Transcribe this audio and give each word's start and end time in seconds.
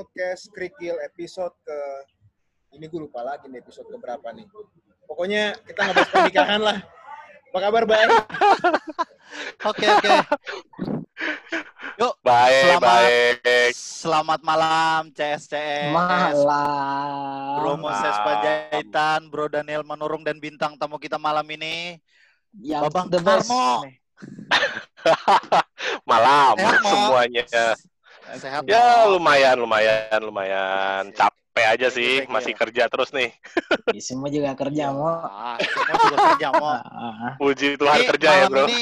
podcast 0.00 0.48
Krikil 0.56 0.96
episode 1.04 1.52
ke 1.60 1.78
ini 2.72 2.88
gue 2.88 3.04
lupa 3.04 3.20
lagi 3.20 3.52
nih 3.52 3.60
episode 3.60 3.84
ke 3.84 4.00
berapa 4.00 4.32
nih. 4.32 4.48
Pokoknya 5.04 5.52
kita 5.68 5.92
ngebahas 5.92 6.08
pernikahan 6.08 6.60
lah. 6.64 6.78
Apa 7.52 7.58
kabar, 7.68 7.84
Bay? 7.84 8.08
Oke 9.70 9.84
oke. 9.86 10.10
Yuk. 12.00 12.14
Baik, 12.24 12.64
selamat, 12.64 12.82
baik. 12.82 13.70
Selamat 13.76 14.40
malam 14.40 15.00
CSCS. 15.12 15.92
Malam. 15.92 17.54
Bro 17.60 17.72
Moses. 17.84 18.16
Panjaitan, 18.24 19.20
Bro 19.28 19.52
Daniel 19.52 19.84
Manurung 19.84 20.24
dan 20.24 20.40
bintang 20.40 20.80
tamu 20.80 20.96
kita 20.96 21.20
malam 21.20 21.44
ini 21.52 22.00
Yang 22.56 22.88
Babang 22.88 23.06
the 23.12 23.20
best. 23.20 23.52
Karmo. 23.52 23.84
Malam 26.10 26.54
semuanya. 26.88 27.44
Sehat 28.38 28.62
Ya 28.68 29.06
lumayan, 29.10 29.56
lumayan, 29.58 30.20
lumayan. 30.22 31.02
Capek 31.14 31.66
aja 31.66 31.88
sih, 31.90 32.10
Capek, 32.22 32.30
masih 32.30 32.52
ya. 32.52 32.58
kerja 32.60 32.84
terus 32.92 33.10
nih. 33.10 33.30
Ya, 33.90 34.00
semua 34.02 34.28
juga 34.30 34.54
kerja 34.54 34.94
mau. 34.94 35.10
Ah, 35.26 35.58
semua 35.66 35.96
juga 35.98 36.16
kerja 36.22 36.46
Mo. 36.54 36.62
Ah, 36.70 37.34
Puji 37.40 37.74
Tuhan 37.80 38.00
kerja 38.06 38.28
ya 38.36 38.46
malam 38.46 38.50
bro. 38.50 38.66
Ini, 38.68 38.78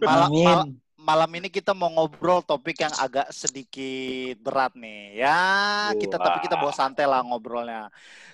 malam, 0.00 0.30
Amin. 0.30 0.44
mal- 0.44 0.68
malam 0.96 1.30
ini 1.34 1.48
kita 1.50 1.74
mau 1.74 1.90
ngobrol 1.92 2.40
topik 2.46 2.78
yang 2.80 2.94
agak 2.96 3.28
sedikit 3.34 4.38
berat 4.40 4.72
nih. 4.78 5.20
Ya, 5.20 5.40
kita 5.98 6.16
tapi 6.16 6.38
kita 6.40 6.54
bawa 6.56 6.72
santai 6.72 7.04
lah 7.10 7.20
ngobrolnya. 7.26 7.90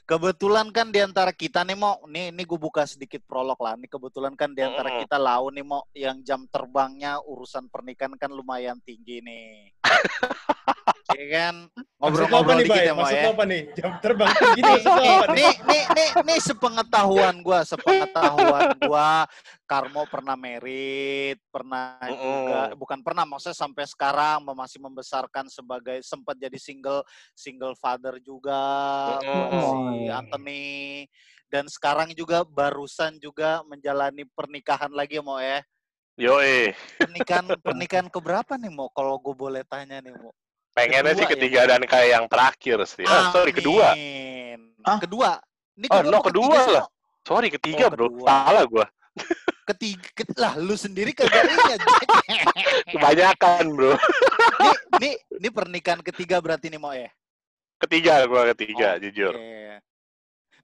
Kebetulan 0.09 0.69
kan 0.73 0.89
di 0.95 1.01
antara 1.03 1.33
kita 1.35 1.65
nih 1.67 1.77
mau, 1.77 2.01
nih 2.09 2.31
ini 2.33 2.43
gue 2.45 2.59
buka 2.61 2.85
sedikit 2.87 3.21
prolog 3.27 3.59
lah. 3.61 3.75
Nih 3.81 3.89
kebetulan 3.91 4.35
kan 4.39 4.53
di 4.57 4.63
antara 4.65 4.89
Mm-mm. 4.89 5.03
kita 5.05 5.17
lau 5.21 5.49
nih 5.53 5.65
mau 5.67 5.83
yang 5.97 6.21
jam 6.25 6.45
terbangnya 6.49 7.21
urusan 7.25 7.69
pernikahan 7.73 8.15
kan 8.21 8.31
lumayan 8.33 8.79
tinggi 8.85 9.21
nih. 9.25 9.75
Iya 11.09 11.25
kan 11.33 11.55
ngobrol-ngobrol 11.97 12.61
nih, 12.61 12.69
dikit 12.69 12.83
ya 12.85 12.93
mau 12.93 13.01
Maksud 13.09 13.17
ya. 13.17 13.33
apa 13.33 13.45
nih? 13.49 13.63
Jam 13.73 13.91
terbang 13.97 14.29
tinggi 14.29 14.61
nih, 14.61 14.77
nih, 14.77 14.93
nih? 14.93 15.17
nih, 15.33 15.53
nih, 15.65 15.85
nih, 15.97 16.09
nih 16.21 16.39
sepengetahuan 16.45 17.37
gua, 17.41 17.61
sepengetahuan 17.65 18.69
gua, 18.77 19.25
Karmo 19.65 20.05
pernah 20.05 20.37
merit, 20.37 21.41
pernah 21.49 21.97
juga, 22.13 22.69
Mm-mm. 22.69 22.77
bukan 22.77 23.01
pernah, 23.01 23.25
maksudnya 23.25 23.57
sampai 23.57 23.89
sekarang 23.89 24.45
masih 24.53 24.85
membesarkan 24.85 25.49
sebagai 25.49 25.97
sempat 26.05 26.37
jadi 26.37 26.61
single 26.61 27.01
single 27.33 27.73
father 27.81 28.21
juga, 28.21 28.61
Mm-mm. 29.25 29.65
si 29.65 29.77
Oh. 30.13 30.13
Anthony, 30.13 31.09
dan 31.49 31.65
sekarang 31.73 32.13
juga 32.13 32.45
barusan 32.45 33.17
juga 33.17 33.65
menjalani 33.65 34.29
pernikahan 34.37 34.93
lagi 34.93 35.25
mau 35.25 35.41
ya. 35.41 35.65
Yoi, 36.19 36.75
Pernikahan 36.99 37.47
pernikahan 37.63 38.09
keberapa 38.11 38.59
nih 38.59 38.75
mau? 38.75 38.91
Kalau 38.91 39.23
gue 39.23 39.35
boleh 39.39 39.63
tanya 39.63 40.03
nih 40.03 40.11
mau. 40.11 40.35
pengennya 40.75 41.15
Kedua 41.15 41.15
sih 41.15 41.27
ya? 41.27 41.31
ketiga 41.31 41.61
dan 41.71 41.83
kayak 41.87 42.09
yang 42.11 42.25
terakhir 42.27 42.79
sih. 42.91 43.07
Ah, 43.07 43.31
sorry 43.31 43.55
kedua. 43.55 43.95
Hah? 44.83 44.99
Kedua. 44.99 45.31
Ini 45.79 45.87
Oh, 45.87 46.03
kedua 46.03 46.11
no, 46.11 46.19
apa 46.19 46.27
kedua 46.27 46.61
lah. 46.67 46.85
Mo? 46.91 46.91
Sorry 47.23 47.49
ketiga 47.55 47.87
Oh, 47.87 47.91
bro, 47.95 48.07
kedua. 48.11 48.27
salah 48.27 48.65
gua. 48.67 48.87
Ketiga, 49.69 50.09
ket- 50.17 50.39
lah 50.41 50.53
lu 50.59 50.75
sendiri 50.75 51.15
kagak 51.15 51.45
ingat. 51.45 51.81
Kebanyakan 52.99 53.65
bro. 53.79 53.95
Nih, 54.59 54.75
nih, 54.99 55.15
ini 55.39 55.49
pernikahan 55.55 56.01
ketiga 56.03 56.43
berarti 56.43 56.67
nih 56.67 56.81
mau 56.83 56.91
ya? 56.97 57.15
Ketiga 57.79 58.27
gua 58.27 58.43
ketiga, 58.51 58.99
Oke. 58.99 59.07
jujur. 59.07 59.35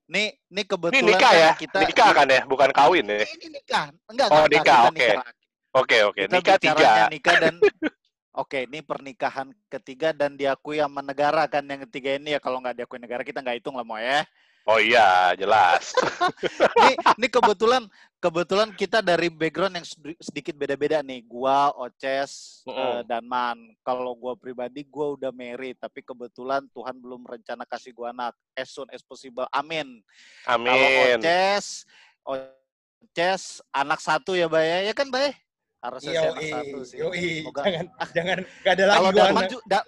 Nih, 0.05 0.37
nih 0.51 0.63
Ini 0.65 0.69
kebetulan 0.69 1.17
nikah 1.17 1.31
kan 1.31 1.39
ya, 1.39 1.51
kita 1.57 1.79
nikah 1.81 2.09
kan 2.13 2.27
ya, 2.29 2.41
bukan 2.45 2.69
kawin 2.75 3.05
ya. 3.09 3.23
Ini 3.23 3.45
nikah. 3.49 3.85
Enggak, 4.05 4.27
Oh, 4.29 4.43
enggak, 4.45 4.49
nikah, 4.51 4.77
kita 4.77 4.89
oke. 4.91 4.97
nikah. 4.99 5.44
Oke 5.75 5.97
oke, 6.07 6.21
Kita 6.23 6.39
nikah 6.39 6.57
tiga. 6.57 6.91
nikah 7.11 7.35
dan 7.35 7.55
Oke, 8.35 8.67
ini 8.67 8.83
pernikahan 8.83 9.47
ketiga 9.71 10.11
dan 10.11 10.35
diakui 10.35 10.83
sama 10.83 10.99
negara 10.99 11.47
kan 11.47 11.63
yang 11.63 11.87
ketiga 11.87 12.19
ini 12.19 12.35
ya 12.35 12.39
kalau 12.43 12.59
nggak 12.59 12.83
diakui 12.83 12.99
negara 12.99 13.23
kita 13.23 13.39
nggak 13.39 13.63
hitung 13.63 13.79
lah 13.79 13.87
mau 13.87 13.95
ya. 13.95 14.27
Oh 14.67 14.75
iya, 14.75 15.31
jelas. 15.39 15.93
Ini, 16.75 16.91
ini 17.21 17.27
kebetulan 17.29 17.85
kebetulan 18.17 18.73
kita 18.73 18.99
dari 18.99 19.29
background 19.29 19.77
yang 19.77 19.85
sedi- 19.85 20.17
sedikit 20.17 20.57
beda-beda 20.57 20.99
nih. 21.05 21.21
Gua, 21.23 21.69
Oces, 21.77 22.65
Mm-mm. 22.65 22.81
eh, 22.81 23.01
dan 23.05 23.23
Man. 23.23 23.77
Kalau 23.85 24.17
gua 24.17 24.33
pribadi 24.33 24.81
gua 24.83 25.13
udah 25.13 25.29
married, 25.29 25.77
tapi 25.77 26.01
kebetulan 26.01 26.65
Tuhan 26.73 26.97
belum 26.97 27.23
rencana 27.29 27.63
kasih 27.63 27.93
gua 27.93 28.09
anak. 28.09 28.33
As 28.57 28.73
soon 28.73 28.89
as 28.89 29.05
possible. 29.05 29.45
Amin. 29.53 30.01
Kalau 30.43 30.57
Amin. 30.57 31.21
Oces, 31.21 31.85
Oces 32.25 33.61
anak 33.69 34.01
satu 34.01 34.33
ya, 34.33 34.49
Bay? 34.49 34.89
Ya 34.89 34.93
kan, 34.97 35.07
Bay? 35.13 35.44
Harusnya 35.83 36.11
sih 36.11 36.19
anak 36.19 36.41
Yoi, 36.41 36.51
satu 36.51 36.79
sih. 36.85 36.97
yoi. 36.99 37.29
Jangan, 37.45 37.85
jangan, 38.11 38.37
gak 38.63 38.73
ada 38.73 38.83
lagi 38.85 38.97
Kalau 38.97 39.11
Danman 39.13 39.45
juga, 39.49 39.79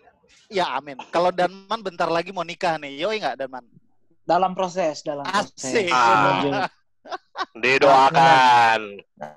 ya 0.48 0.66
amin. 0.78 0.98
Kalau 1.10 1.30
Danman 1.34 1.80
bentar 1.82 2.10
lagi 2.10 2.30
mau 2.32 2.46
nikah 2.46 2.78
nih. 2.78 3.02
Yoi 3.02 3.18
nggak 3.22 3.38
Danman? 3.42 3.66
Dalam 4.28 4.52
proses, 4.54 5.02
dalam 5.02 5.24
Asik. 5.24 5.88
proses. 5.88 5.92
Ah. 5.96 6.12
Menuju. 6.12 6.50
Didoakan. 7.64 8.82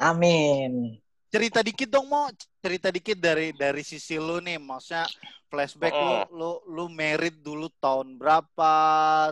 Amin. 0.03 0.99
Cerita 1.31 1.63
dikit 1.63 1.87
dong 1.87 2.11
mau 2.11 2.27
cerita 2.59 2.91
dikit 2.91 3.15
dari 3.17 3.55
dari 3.55 3.81
sisi 3.81 4.19
lu 4.19 4.43
nih 4.43 4.59
maksudnya 4.59 5.07
flashback 5.47 5.91
Oh. 5.91 6.03
lu 6.03 6.11
lu 6.31 6.51
lu 6.67 6.85
married 6.87 7.39
dulu 7.39 7.71
tahun 7.79 8.19
berapa 8.19 8.75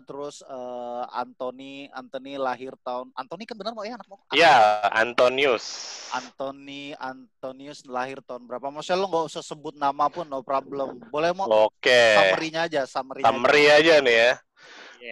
terus 0.02 0.42
eh, 0.42 1.02
Anthony 1.12 1.90
Anthony 1.90 2.38
lahir 2.38 2.78
tahun 2.80 3.10
Anthony 3.14 3.42
kan 3.44 3.54
benar 3.54 3.74
mau 3.74 3.82
ya 3.82 3.94
anak 3.94 4.06
mau 4.06 4.18
Iya, 4.30 4.54
Antonius. 4.94 5.66
Anthony 6.10 6.94
Antonius 6.94 7.82
lahir 7.84 8.22
tahun 8.22 8.46
berapa 8.46 8.70
maksudnya 8.70 8.98
lu 8.98 9.10
nggak 9.10 9.26
usah 9.28 9.42
sebut 9.42 9.74
nama 9.74 10.06
pun 10.06 10.24
no 10.24 10.42
problem 10.42 11.02
boleh 11.10 11.34
mau 11.34 11.46
Oke. 11.66 12.14
summary-nya 12.14 12.66
aja 12.66 12.80
summary 12.86 13.22
Summary 13.22 13.64
aja 13.68 13.98
nih 13.98 14.16
ya. 14.16 14.32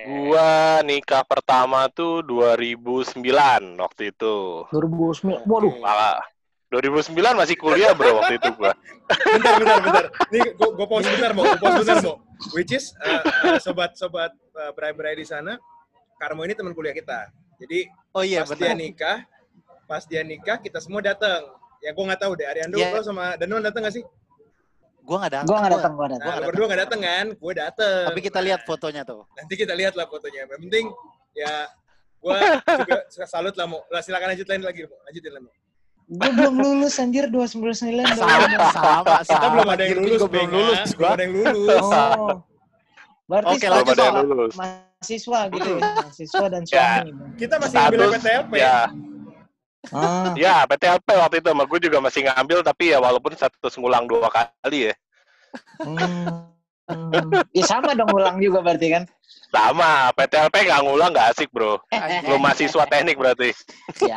Gua 0.06 0.50
nikah 0.82 1.22
pertama 1.22 1.86
tuh 1.88 2.20
2009 2.20 3.22
waktu 3.78 4.10
itu. 4.10 4.66
2009. 4.70 5.46
Waduh. 5.46 5.74
Malah 5.78 6.20
2009 6.78 7.12
masih 7.34 7.56
kuliah 7.56 7.92
bro 7.92 8.18
waktu 8.18 8.36
itu 8.36 8.48
gua. 8.54 8.72
Bentar, 9.06 9.52
bentar, 9.56 9.78
bentar. 9.80 10.04
Nih, 10.28 10.42
gue 10.52 10.68
gue 10.72 10.86
pause 10.86 11.06
bentar, 11.06 11.30
mau. 11.30 11.44
Gue 11.44 11.58
pause 11.58 11.78
bentar, 11.80 11.98
mau. 12.02 12.16
Which 12.52 12.70
is, 12.70 12.92
uh, 12.98 13.22
uh, 13.46 13.58
sobat-sobat 13.58 14.30
uh, 14.52 14.70
berai-berai 14.72 15.14
di 15.14 15.24
sana, 15.24 15.56
Karmo 16.16 16.42
ini 16.42 16.52
teman 16.52 16.72
kuliah 16.72 16.92
kita. 16.92 17.30
Jadi, 17.56 17.88
oh 18.12 18.20
iya 18.20 18.42
pas 18.42 18.52
dia 18.52 18.68
benar 18.68 18.76
nikah, 18.76 19.18
pas 19.84 20.02
dia 20.04 20.20
nikah, 20.20 20.56
kita 20.58 20.76
semua 20.78 21.00
datang. 21.00 21.48
Ya, 21.80 21.92
gue 21.92 22.04
nggak 22.04 22.18
tahu 22.18 22.32
deh. 22.34 22.44
Ariando, 22.44 22.76
Iya. 22.76 22.92
lo 22.92 23.00
sama 23.00 23.36
Danon 23.36 23.60
datang 23.60 23.84
nggak 23.84 23.94
sih? 23.94 24.04
gua 25.06 25.22
nggak 25.22 25.32
datang 25.38 25.46
Gua 25.46 25.56
nggak 25.56 25.70
gua. 25.70 25.78
datang, 25.78 25.92
gua 25.94 26.02
Nah, 26.02 26.10
datang. 26.10 26.18
nggak 26.18 26.26
lo 26.26 26.34
datang. 26.34 26.50
berdua 26.50 26.66
nggak 26.66 26.80
datang 26.82 27.00
kan? 27.00 27.26
Gue 27.38 27.52
datang. 27.54 28.02
tapi 28.10 28.20
kita 28.20 28.38
lihat 28.42 28.60
fotonya 28.66 29.02
tuh 29.06 29.22
Nanti 29.38 29.54
kita 29.54 29.72
lihat 29.78 29.94
lah 29.94 30.06
fotonya. 30.10 30.40
Yang 30.50 30.60
penting, 30.66 30.84
ya, 31.32 31.52
gue 32.18 32.38
juga 32.74 32.96
salut 33.24 33.54
lah, 33.54 33.66
mau. 33.70 33.86
Lah, 33.86 34.02
silakan 34.02 34.34
lanjutin 34.34 34.60
lagi, 34.60 34.82
mau. 34.82 34.98
Lanjutin 35.06 35.30
lah, 35.30 35.40
mau. 35.46 35.52
Gua 36.06 36.30
belum 36.30 36.54
lulus 36.62 37.02
anjir 37.02 37.26
2009. 37.26 38.06
sama 38.14 38.46
sama 38.70 39.18
Kita 39.26 39.26
sama. 39.26 39.46
belum 39.58 39.68
ada 39.74 39.82
yang 39.82 39.98
lulus, 39.98 40.20
gua 40.22 40.28
belum 40.30 40.46
Beng, 40.46 40.50
lulus 40.54 40.90
Belum 40.94 41.10
ada 41.10 41.22
yang 41.26 41.34
lulus. 41.34 41.82
Oh. 41.82 42.34
Berarti 43.26 43.54
ada 43.58 43.66
yang 43.66 43.86
status 43.90 44.22
lulus. 44.22 44.52
mahasiswa 44.54 45.40
gitu 45.50 45.70
ya. 45.74 45.80
Mahasiswa 45.82 46.44
dan 46.46 46.62
Ya. 46.62 46.86
suami. 47.02 47.10
Kita 47.34 47.54
masih 47.58 47.74
ngambil 47.74 47.98
Status 47.98 48.14
PTLP. 48.22 48.52
ya, 48.54 48.76
Ah. 49.90 50.30
ya 50.38 50.56
PTLP 50.66 51.08
waktu 51.14 51.36
itu 51.42 51.50
gue 51.50 51.80
juga 51.90 51.98
masih 51.98 52.20
ngambil 52.26 52.58
tapi 52.62 52.84
ya 52.94 52.98
walaupun 53.02 53.34
satu 53.34 53.66
ngulang 53.78 54.06
dua 54.06 54.30
kali 54.30 54.90
ya. 54.90 54.94
Hmm. 55.82 56.46
Hmm. 56.86 57.30
Ya 57.50 57.66
sama 57.66 57.98
dong 57.98 58.14
ulang 58.14 58.38
juga 58.38 58.62
berarti 58.62 58.94
kan. 58.94 59.02
Sama, 59.50 60.14
PTLP 60.14 60.70
nggak 60.70 60.82
ngulang 60.86 61.10
nggak 61.10 61.34
asik 61.34 61.50
bro. 61.50 61.82
Anjing. 61.90 62.30
Lu 62.30 62.38
mahasiswa 62.38 62.86
teknik 62.86 63.18
berarti. 63.18 63.50
Ya. 64.06 64.14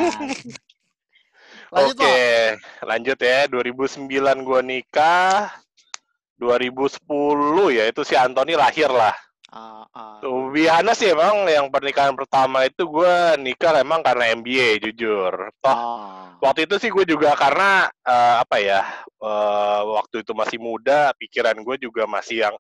Lanjut 1.70 1.96
Oke, 1.98 2.10
Mo. 2.10 2.88
lanjut 2.90 3.18
ya. 3.22 3.40
2009 3.48 4.48
gua 4.48 4.60
nikah. 4.62 5.54
2010 6.40 7.76
ya 7.76 7.84
itu 7.92 8.02
si 8.08 8.16
Anthony 8.16 8.56
lahir 8.56 8.88
lah. 8.88 9.12
Ah, 9.50 9.82
ah. 9.92 10.22
Tuh, 10.22 10.54
Biana 10.54 10.94
sih 10.94 11.10
emang 11.10 11.50
yang 11.50 11.68
pernikahan 11.74 12.14
pertama 12.14 12.64
itu 12.64 12.86
gua 12.86 13.34
nikah 13.36 13.76
emang 13.82 14.00
karena 14.06 14.32
MBA 14.38 14.78
jujur. 14.90 15.52
Toh 15.60 15.74
Ah. 15.74 16.38
waktu 16.40 16.64
itu 16.70 16.80
sih 16.80 16.88
gue 16.88 17.04
juga 17.04 17.36
karena 17.36 17.92
eh, 17.92 18.36
apa 18.40 18.58
ya 18.64 18.80
eh, 19.20 19.82
waktu 19.90 20.24
itu 20.24 20.32
masih 20.32 20.56
muda, 20.62 21.12
pikiran 21.20 21.60
gue 21.60 21.76
juga 21.82 22.08
masih 22.08 22.48
yang 22.48 22.56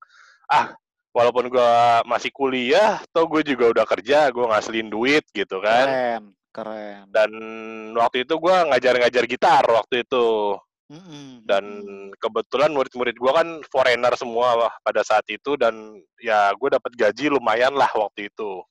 ah 0.52 0.74
walaupun 1.16 1.48
gua 1.48 2.02
masih 2.04 2.30
kuliah, 2.34 3.00
toh 3.16 3.26
gue 3.30 3.42
juga 3.46 3.70
udah 3.72 3.86
kerja, 3.88 4.28
gue 4.34 4.46
ngasilin 4.50 4.90
duit 4.92 5.24
gitu 5.32 5.62
kan. 5.64 5.88
Keren, 5.88 6.24
keren. 6.60 7.08
Dan 7.10 7.32
waktu 7.96 8.28
itu 8.28 8.36
gua 8.38 8.68
ngajar-ngajar 8.70 9.24
gitar 9.26 9.64
waktu 9.68 10.04
itu. 10.04 10.58
Mm-mm, 10.90 11.46
dan 11.46 11.62
kebetulan 12.18 12.74
murid-murid 12.74 13.14
gua 13.22 13.46
kan 13.46 13.62
foreigner 13.70 14.10
semua 14.18 14.58
wah, 14.58 14.74
pada 14.82 15.06
saat 15.06 15.22
itu 15.30 15.54
dan 15.54 15.94
ya 16.18 16.50
gue 16.58 16.66
dapat 16.66 16.90
gaji 16.98 17.30
lumayan 17.30 17.78
lah 17.78 17.94
waktu 17.94 18.26
itu 18.26 18.66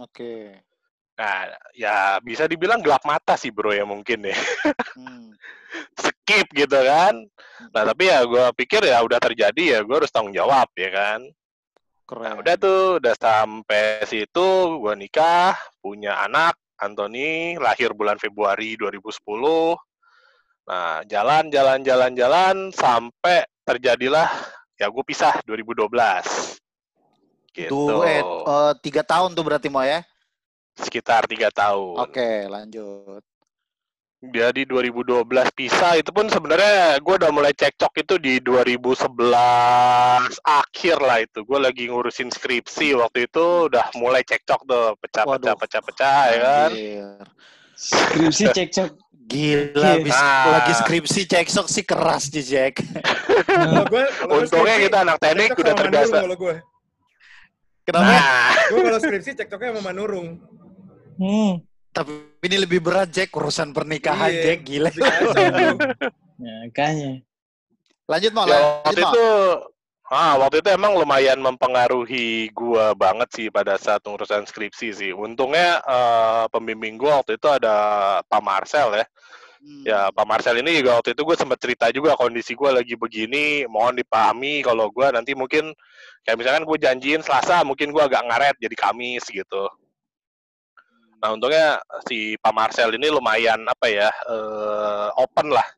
Oke. 0.00 0.56
nah 1.20 1.52
ya 1.76 2.16
bisa 2.24 2.48
dibilang 2.48 2.80
gelap 2.80 3.04
mata 3.04 3.36
sih 3.36 3.52
bro 3.52 3.76
ya 3.76 3.84
mungkin 3.84 4.24
ya 4.24 4.36
Hmm. 4.96 5.36
skip 6.00 6.48
gitu 6.56 6.80
kan 6.80 7.12
nah 7.76 7.84
tapi 7.84 8.08
ya 8.08 8.24
gue 8.24 8.44
pikir 8.56 8.80
ya 8.88 9.04
udah 9.04 9.20
terjadi 9.20 9.62
ya 9.76 9.78
gue 9.84 9.96
harus 10.00 10.08
tanggung 10.08 10.32
jawab 10.32 10.72
ya 10.80 10.88
kan 10.88 11.28
Keren. 12.10 12.26
Nah, 12.26 12.34
udah 12.42 12.54
tuh, 12.58 12.98
udah 12.98 13.14
sampai 13.14 14.02
situ, 14.02 14.50
gua 14.82 14.98
nikah, 14.98 15.54
punya 15.78 16.18
anak, 16.26 16.58
Anthony, 16.80 17.60
lahir 17.60 17.92
bulan 17.92 18.16
Februari 18.16 18.74
2010. 18.74 19.76
Nah, 20.64 21.04
jalan, 21.04 21.52
jalan, 21.52 21.84
jalan, 21.84 22.12
jalan, 22.16 22.56
sampai 22.72 23.44
terjadilah, 23.68 24.28
ya 24.80 24.88
gue 24.88 25.04
pisah 25.04 25.36
2012. 25.44 26.56
Gitu. 27.52 27.68
Tuh, 27.68 28.02
eh, 28.06 28.22
eh, 28.24 28.72
tiga 28.80 29.04
tahun 29.04 29.36
tuh 29.36 29.44
berarti 29.44 29.68
mau 29.68 29.84
ya? 29.84 30.00
Sekitar 30.78 31.28
tiga 31.28 31.52
tahun. 31.52 32.00
Oke, 32.00 32.48
lanjut. 32.48 33.22
Jadi 34.20 34.68
2012 34.68 35.24
pisah 35.56 35.96
itu 35.96 36.12
pun 36.12 36.28
sebenarnya 36.28 37.00
gue 37.00 37.14
udah 37.16 37.32
mulai 37.32 37.56
cekcok 37.56 38.04
itu 38.04 38.14
di 38.20 38.36
2011 38.44 39.16
akhir 40.44 40.96
lah 41.00 41.24
itu. 41.24 41.40
Gue 41.40 41.56
lagi 41.56 41.88
ngurusin 41.88 42.28
skripsi 42.28 43.00
waktu 43.00 43.24
itu 43.24 43.72
udah 43.72 43.88
mulai 43.96 44.20
cekcok 44.20 44.60
tuh 44.68 44.92
pecah-pecah 45.00 45.56
Waduh. 45.56 45.56
pecah-pecah 45.56 46.20
ya 46.28 46.38
kan. 46.44 46.70
Skripsi 47.72 48.44
cekcok. 48.52 48.90
Gila, 49.30 49.94
habis 49.96 50.10
Nah. 50.12 50.58
lagi 50.58 50.72
skripsi 50.74 51.20
cekcok 51.24 51.66
sih 51.70 51.84
keras 51.86 52.28
nih, 52.34 52.42
Jack. 52.42 52.82
Gue 53.94 54.04
Untungnya 54.26 54.74
skripsi, 54.74 54.84
kita 54.90 54.98
anak 55.06 55.16
teknik 55.22 55.50
udah 55.54 55.74
terbiasa. 55.78 56.12
Manurung 56.12 56.24
Kalau 56.26 56.36
gue, 56.36 56.56
Kenapa? 57.88 58.04
Nah, 58.04 58.52
gue 58.68 58.80
kalau 58.84 59.00
skripsi 59.00 59.30
cektoknya 59.38 59.70
sama 59.72 59.80
Manurung. 59.80 60.28
Hmm. 61.16 61.62
Tapi 61.90 62.12
ini 62.46 62.56
lebih 62.62 62.80
berat, 62.82 63.10
Jack. 63.10 63.34
Urusan 63.34 63.74
pernikahan, 63.74 64.30
Iya, 64.30 64.42
Jack. 64.42 64.58
Gila. 64.66 64.90
tuh. 64.90 65.04
Ya, 66.40 66.56
makanya. 66.64 67.20
Lanjut, 68.08 68.32
mau. 68.32 68.48
ya, 68.48 68.56
Lanjut, 68.56 68.80
waktu 68.80 69.02
Mo. 69.04 69.10
itu 69.12 69.26
ah 70.10 70.34
waktu 70.40 70.56
itu 70.64 70.68
emang 70.72 70.96
lumayan 70.96 71.36
mempengaruhi 71.38 72.48
gua 72.50 72.96
banget 72.96 73.28
sih 73.30 73.46
pada 73.52 73.76
saat 73.76 74.00
urusan 74.08 74.48
skripsi 74.48 74.88
sih. 74.96 75.12
Untungnya 75.12 75.84
eh, 75.84 76.44
pembimbing 76.48 76.96
gua 76.96 77.20
waktu 77.20 77.36
itu 77.36 77.44
ada 77.44 77.76
Pak 78.24 78.40
Marcel 78.40 78.88
ya. 78.96 79.06
Hmm. 79.60 79.84
Ya 79.84 80.00
Pak 80.08 80.24
Marcel 80.24 80.56
ini 80.64 80.80
juga 80.80 80.96
waktu 80.96 81.12
itu 81.12 81.20
gue 81.20 81.36
sempat 81.36 81.60
cerita 81.60 81.92
juga 81.92 82.16
kondisi 82.16 82.56
gue 82.56 82.70
lagi 82.72 82.96
begini, 82.96 83.68
mohon 83.68 83.92
dipahami 83.92 84.64
kalau 84.64 84.88
gue 84.88 85.04
nanti 85.12 85.36
mungkin 85.36 85.76
kayak 86.24 86.40
misalkan 86.40 86.64
gue 86.64 86.76
janjiin 86.80 87.20
Selasa, 87.20 87.60
mungkin 87.68 87.92
gue 87.92 88.00
agak 88.00 88.24
ngaret 88.24 88.56
jadi 88.56 88.72
Kamis 88.72 89.28
gitu. 89.28 89.68
Nah 91.20 91.36
untungnya 91.36 91.78
si 92.08 92.34
Pak 92.40 92.52
Marcel 92.56 92.96
ini 92.96 93.12
lumayan 93.12 93.60
apa 93.68 93.86
ya 93.86 94.08
eh, 94.08 95.08
open 95.20 95.52
lah. 95.52 95.68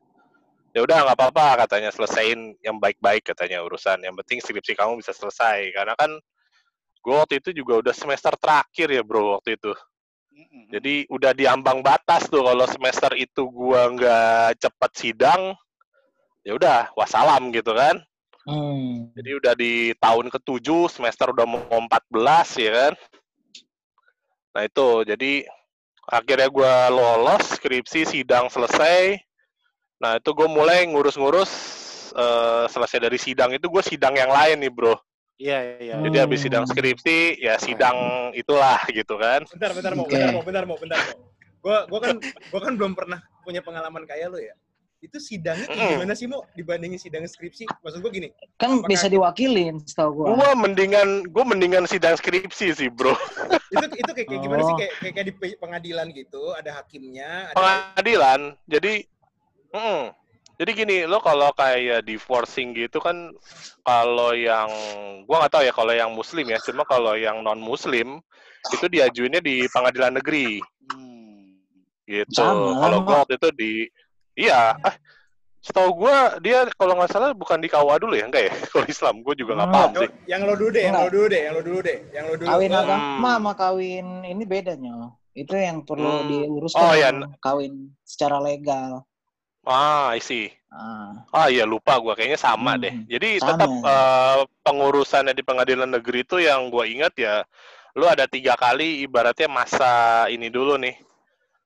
Ya 0.73 0.81
udah 0.81 1.05
nggak 1.05 1.17
apa-apa 1.19 1.67
katanya 1.67 1.93
selesaiin 1.93 2.57
yang 2.65 2.81
baik-baik 2.81 3.21
katanya 3.29 3.61
urusan. 3.61 4.01
Yang 4.01 4.25
penting 4.25 4.39
skripsi 4.41 4.73
kamu 4.73 5.03
bisa 5.03 5.13
selesai 5.13 5.69
karena 5.75 5.93
kan 5.93 6.09
gue 7.03 7.15
waktu 7.19 7.43
itu 7.43 7.51
juga 7.51 7.83
udah 7.83 7.93
semester 7.93 8.33
terakhir 8.39 8.87
ya 8.89 9.03
bro 9.05 9.37
waktu 9.37 9.59
itu. 9.59 9.75
Jadi 10.73 11.05
udah 11.13 11.31
di 11.37 11.45
ambang 11.45 11.85
batas 11.85 12.25
tuh 12.25 12.41
kalau 12.41 12.65
semester 12.65 13.13
itu 13.13 13.45
gua 13.53 13.89
nggak 13.93 14.57
cepet 14.57 14.91
sidang, 14.97 15.53
ya 16.41 16.57
udah 16.57 16.89
wassalam 16.97 17.53
gitu 17.53 17.77
kan. 17.77 18.01
Hmm. 18.43 19.13
Jadi 19.15 19.29
udah 19.39 19.53
di 19.55 19.73
tahun 20.01 20.27
ke-7, 20.33 20.67
semester 20.91 21.31
udah 21.31 21.45
mau 21.47 21.63
14 21.69 22.59
ya 22.59 22.71
kan. 22.73 22.93
Nah 24.53 24.61
itu, 24.65 24.89
jadi 25.03 25.49
akhirnya 26.05 26.49
gua 26.53 26.87
lolos, 26.93 27.57
skripsi, 27.57 28.05
sidang 28.05 28.47
selesai. 28.53 29.17
Nah 30.03 30.19
itu 30.19 30.29
gue 30.35 30.47
mulai 30.51 30.83
ngurus-ngurus, 30.83 31.51
eh, 32.11 32.65
selesai 32.67 32.99
dari 33.07 33.15
sidang 33.15 33.55
itu 33.55 33.71
gue 33.71 33.83
sidang 33.83 34.11
yang 34.13 34.27
lain 34.27 34.59
nih 34.59 34.67
bro. 34.67 34.99
Iya, 35.39 35.79
iya. 35.79 35.95
Jadi 36.03 36.17
habis 36.19 36.39
sidang 36.43 36.67
skripsi, 36.67 37.39
ya 37.39 37.55
sidang 37.55 38.29
itulah 38.35 38.83
gitu 38.91 39.15
kan. 39.15 39.47
Bentar, 39.47 39.71
bentar, 39.73 39.91
mau, 39.95 40.05
Oke. 40.05 40.13
bentar, 40.13 40.29
mau, 40.35 40.43
bentar, 40.43 40.63
mau, 40.67 40.77
bentar, 40.77 40.99
mau. 41.07 41.17
Gue, 41.63 41.77
gue 41.87 41.99
kan, 42.03 42.15
gue 42.19 42.61
kan 42.61 42.73
belum 42.75 42.93
pernah 42.93 43.19
punya 43.47 43.63
pengalaman 43.63 44.03
kayak 44.03 44.27
lo 44.27 44.39
ya. 44.43 44.53
Itu 45.03 45.19
sidangnya 45.19 45.67
kayak 45.67 45.83
Mm. 45.83 45.93
gimana 45.99 46.13
sih, 46.15 46.31
mau 46.31 46.47
dibandingin 46.55 46.95
sidang 46.95 47.27
skripsi? 47.27 47.67
Maksud 47.67 47.99
gue 47.99 48.11
gini, 48.13 48.29
Kan 48.55 48.79
Apakah- 48.79 48.87
bisa 48.87 49.11
diwakilin, 49.11 49.83
setahu 49.83 50.23
gua. 50.23 50.25
Gua 50.31 50.51
mendingan, 50.55 51.27
gue 51.27 51.43
mendingan 51.43 51.83
sidang 51.83 52.15
skripsi 52.15 52.71
sih 52.71 52.87
bro. 52.87 53.11
itu 53.67 53.85
itu 53.99 54.11
kayak, 54.15 54.27
kayak 54.31 54.41
gimana 54.41 54.61
sih? 54.63 54.71
Oh. 54.71 54.79
Kayak, 54.79 54.93
kayak, 55.03 55.13
kayak 55.13 55.27
di 55.27 55.33
pe- 55.35 55.59
pengadilan 55.59 56.07
gitu, 56.15 56.55
ada 56.55 56.71
hakimnya, 56.79 57.51
ada 57.51 57.55
pengadilan. 57.59 58.55
Jadi, 58.63 58.93
mm, 59.75 60.03
jadi 60.55 60.71
gini, 60.71 60.97
lo 61.03 61.19
kalau 61.19 61.51
kayak 61.51 62.07
divorcing 62.07 62.71
gitu 62.71 63.03
kan, 63.03 63.35
kalau 63.83 64.31
yang 64.31 64.71
gua 65.27 65.43
nggak 65.43 65.51
tahu 65.51 65.63
ya 65.67 65.73
kalau 65.75 65.91
yang 65.91 66.15
muslim 66.15 66.47
ya, 66.47 66.63
cuma 66.63 66.87
kalau 66.87 67.19
yang 67.19 67.43
non 67.43 67.59
muslim 67.59 68.23
itu 68.71 68.85
diajuinnya 68.87 69.43
di 69.43 69.67
pengadilan 69.67 70.15
negeri 70.15 70.63
Hmm. 70.87 71.59
gitu. 72.07 72.47
Kalau 72.79 73.03
gua 73.03 73.27
waktu 73.27 73.35
itu 73.35 73.49
di, 73.51 73.73
iya, 74.37 74.75
eh, 74.83 74.95
setahu 75.63 75.89
gua 76.05 76.37
dia 76.43 76.67
kalau 76.75 76.93
nggak 76.99 77.11
salah 77.11 77.31
bukan 77.31 77.59
di 77.63 77.67
KUA 77.71 77.95
dulu 78.01 78.13
ya, 78.17 78.25
enggak 78.27 78.43
ya? 78.49 78.53
Kalau 78.71 78.85
Islam, 78.87 79.15
gua 79.23 79.33
juga 79.37 79.51
nggak 79.57 79.69
Enggak. 79.69 79.91
paham 79.91 79.91
sih. 80.01 80.09
yang 80.27 80.41
lo 80.43 80.53
dulu 80.59 80.69
deh, 80.73 80.83
yang 80.83 80.95
lo 80.95 80.99
Enggak. 80.99 81.13
dulu 81.15 81.25
deh, 81.29 81.41
yang 81.41 81.53
lo 81.55 81.61
dulu 81.63 81.79
deh, 81.81 81.97
yang 82.13 82.25
lo 82.27 82.33
dulu. 82.35 82.49
Kawin 82.51 82.71
Lo- 82.73 82.79
agama 82.83 83.31
sama 83.37 83.51
kawin 83.55 84.07
ini 84.27 84.43
bedanya. 84.43 84.93
Itu 85.33 85.53
yang 85.57 85.81
perlu 85.81 86.21
Hmm. 86.21 86.29
diuruskan 86.29 86.85
Oh, 86.85 86.93
ya. 86.93 87.09
sama 87.09 87.37
kawin 87.41 87.73
secara 88.05 88.37
legal. 88.37 89.01
Ah, 89.63 90.11
I 90.11 90.19
see. 90.19 90.51
Ah, 90.73 91.23
Ah 91.33 91.47
iya 91.49 91.63
lupa 91.65 91.97
gua 91.97 92.13
kayaknya 92.13 92.37
sama 92.37 92.75
Hmm, 92.77 92.83
deh. 92.83 92.93
Jadi 93.09 93.29
sama. 93.41 93.53
tetap 93.53 93.71
eh, 93.71 94.39
pengurusannya 94.61 95.33
di 95.33 95.41
pengadilan 95.45 95.89
negeri 95.89 96.21
itu 96.27 96.37
yang 96.37 96.69
gua 96.69 96.85
ingat 96.85 97.13
ya, 97.17 97.41
lu 97.97 98.05
ada 98.05 98.25
tiga 98.29 98.53
kali 98.53 99.01
ibaratnya 99.05 99.47
masa 99.49 100.25
ini 100.29 100.49
dulu 100.53 100.77
nih. 100.77 100.93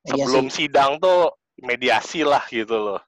iya 0.08 0.24
Sebelum 0.24 0.48
sih. 0.48 0.64
sidang 0.68 1.00
tuh 1.04 1.34
mediasi 1.62 2.22
lah 2.22 2.44
gitu 2.50 2.78
loh. 2.78 3.02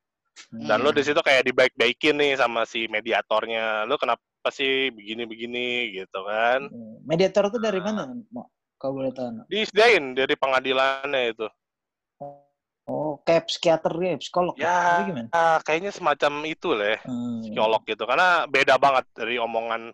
Dan 0.49 0.79
Hmm. 0.79 0.85
lu 0.87 0.91
di 0.95 1.03
situ 1.03 1.19
kayak 1.19 1.51
dibaik-baikin 1.51 2.15
nih 2.15 2.33
sama 2.39 2.63
si 2.63 2.87
mediatornya. 2.87 3.83
Lu 3.85 3.99
kenapa 3.99 4.23
sih 4.49 4.87
begini-begini 4.95 5.99
gitu 5.99 6.19
kan? 6.23 6.71
Hmm. 6.71 6.95
Mediator 7.03 7.51
itu 7.51 7.59
dari 7.59 7.83
mana, 7.83 8.07
Mo? 8.31 8.47
Kau 8.79 8.95
boleh 8.95 9.11
tahu? 9.11 9.43
Disediain 9.51 10.15
dari 10.15 10.39
pengadilannya 10.39 11.35
itu. 11.35 11.47
Oh, 12.89 13.21
kayak 13.21 13.45
psikiater 13.45 13.93
ya, 14.01 14.17
psikolog. 14.17 14.55
Ya. 14.57 15.05
Gimana? 15.05 15.29
Ah, 15.29 15.59
kayaknya 15.61 15.93
semacam 15.93 16.41
itu 16.49 16.73
lah 16.73 16.97
ya. 16.97 16.99
Hmm. 17.05 17.43
psikolog 17.45 17.81
gitu 17.85 18.03
karena 18.09 18.49
beda 18.49 18.75
banget 18.81 19.05
dari 19.13 19.37
omongan 19.37 19.93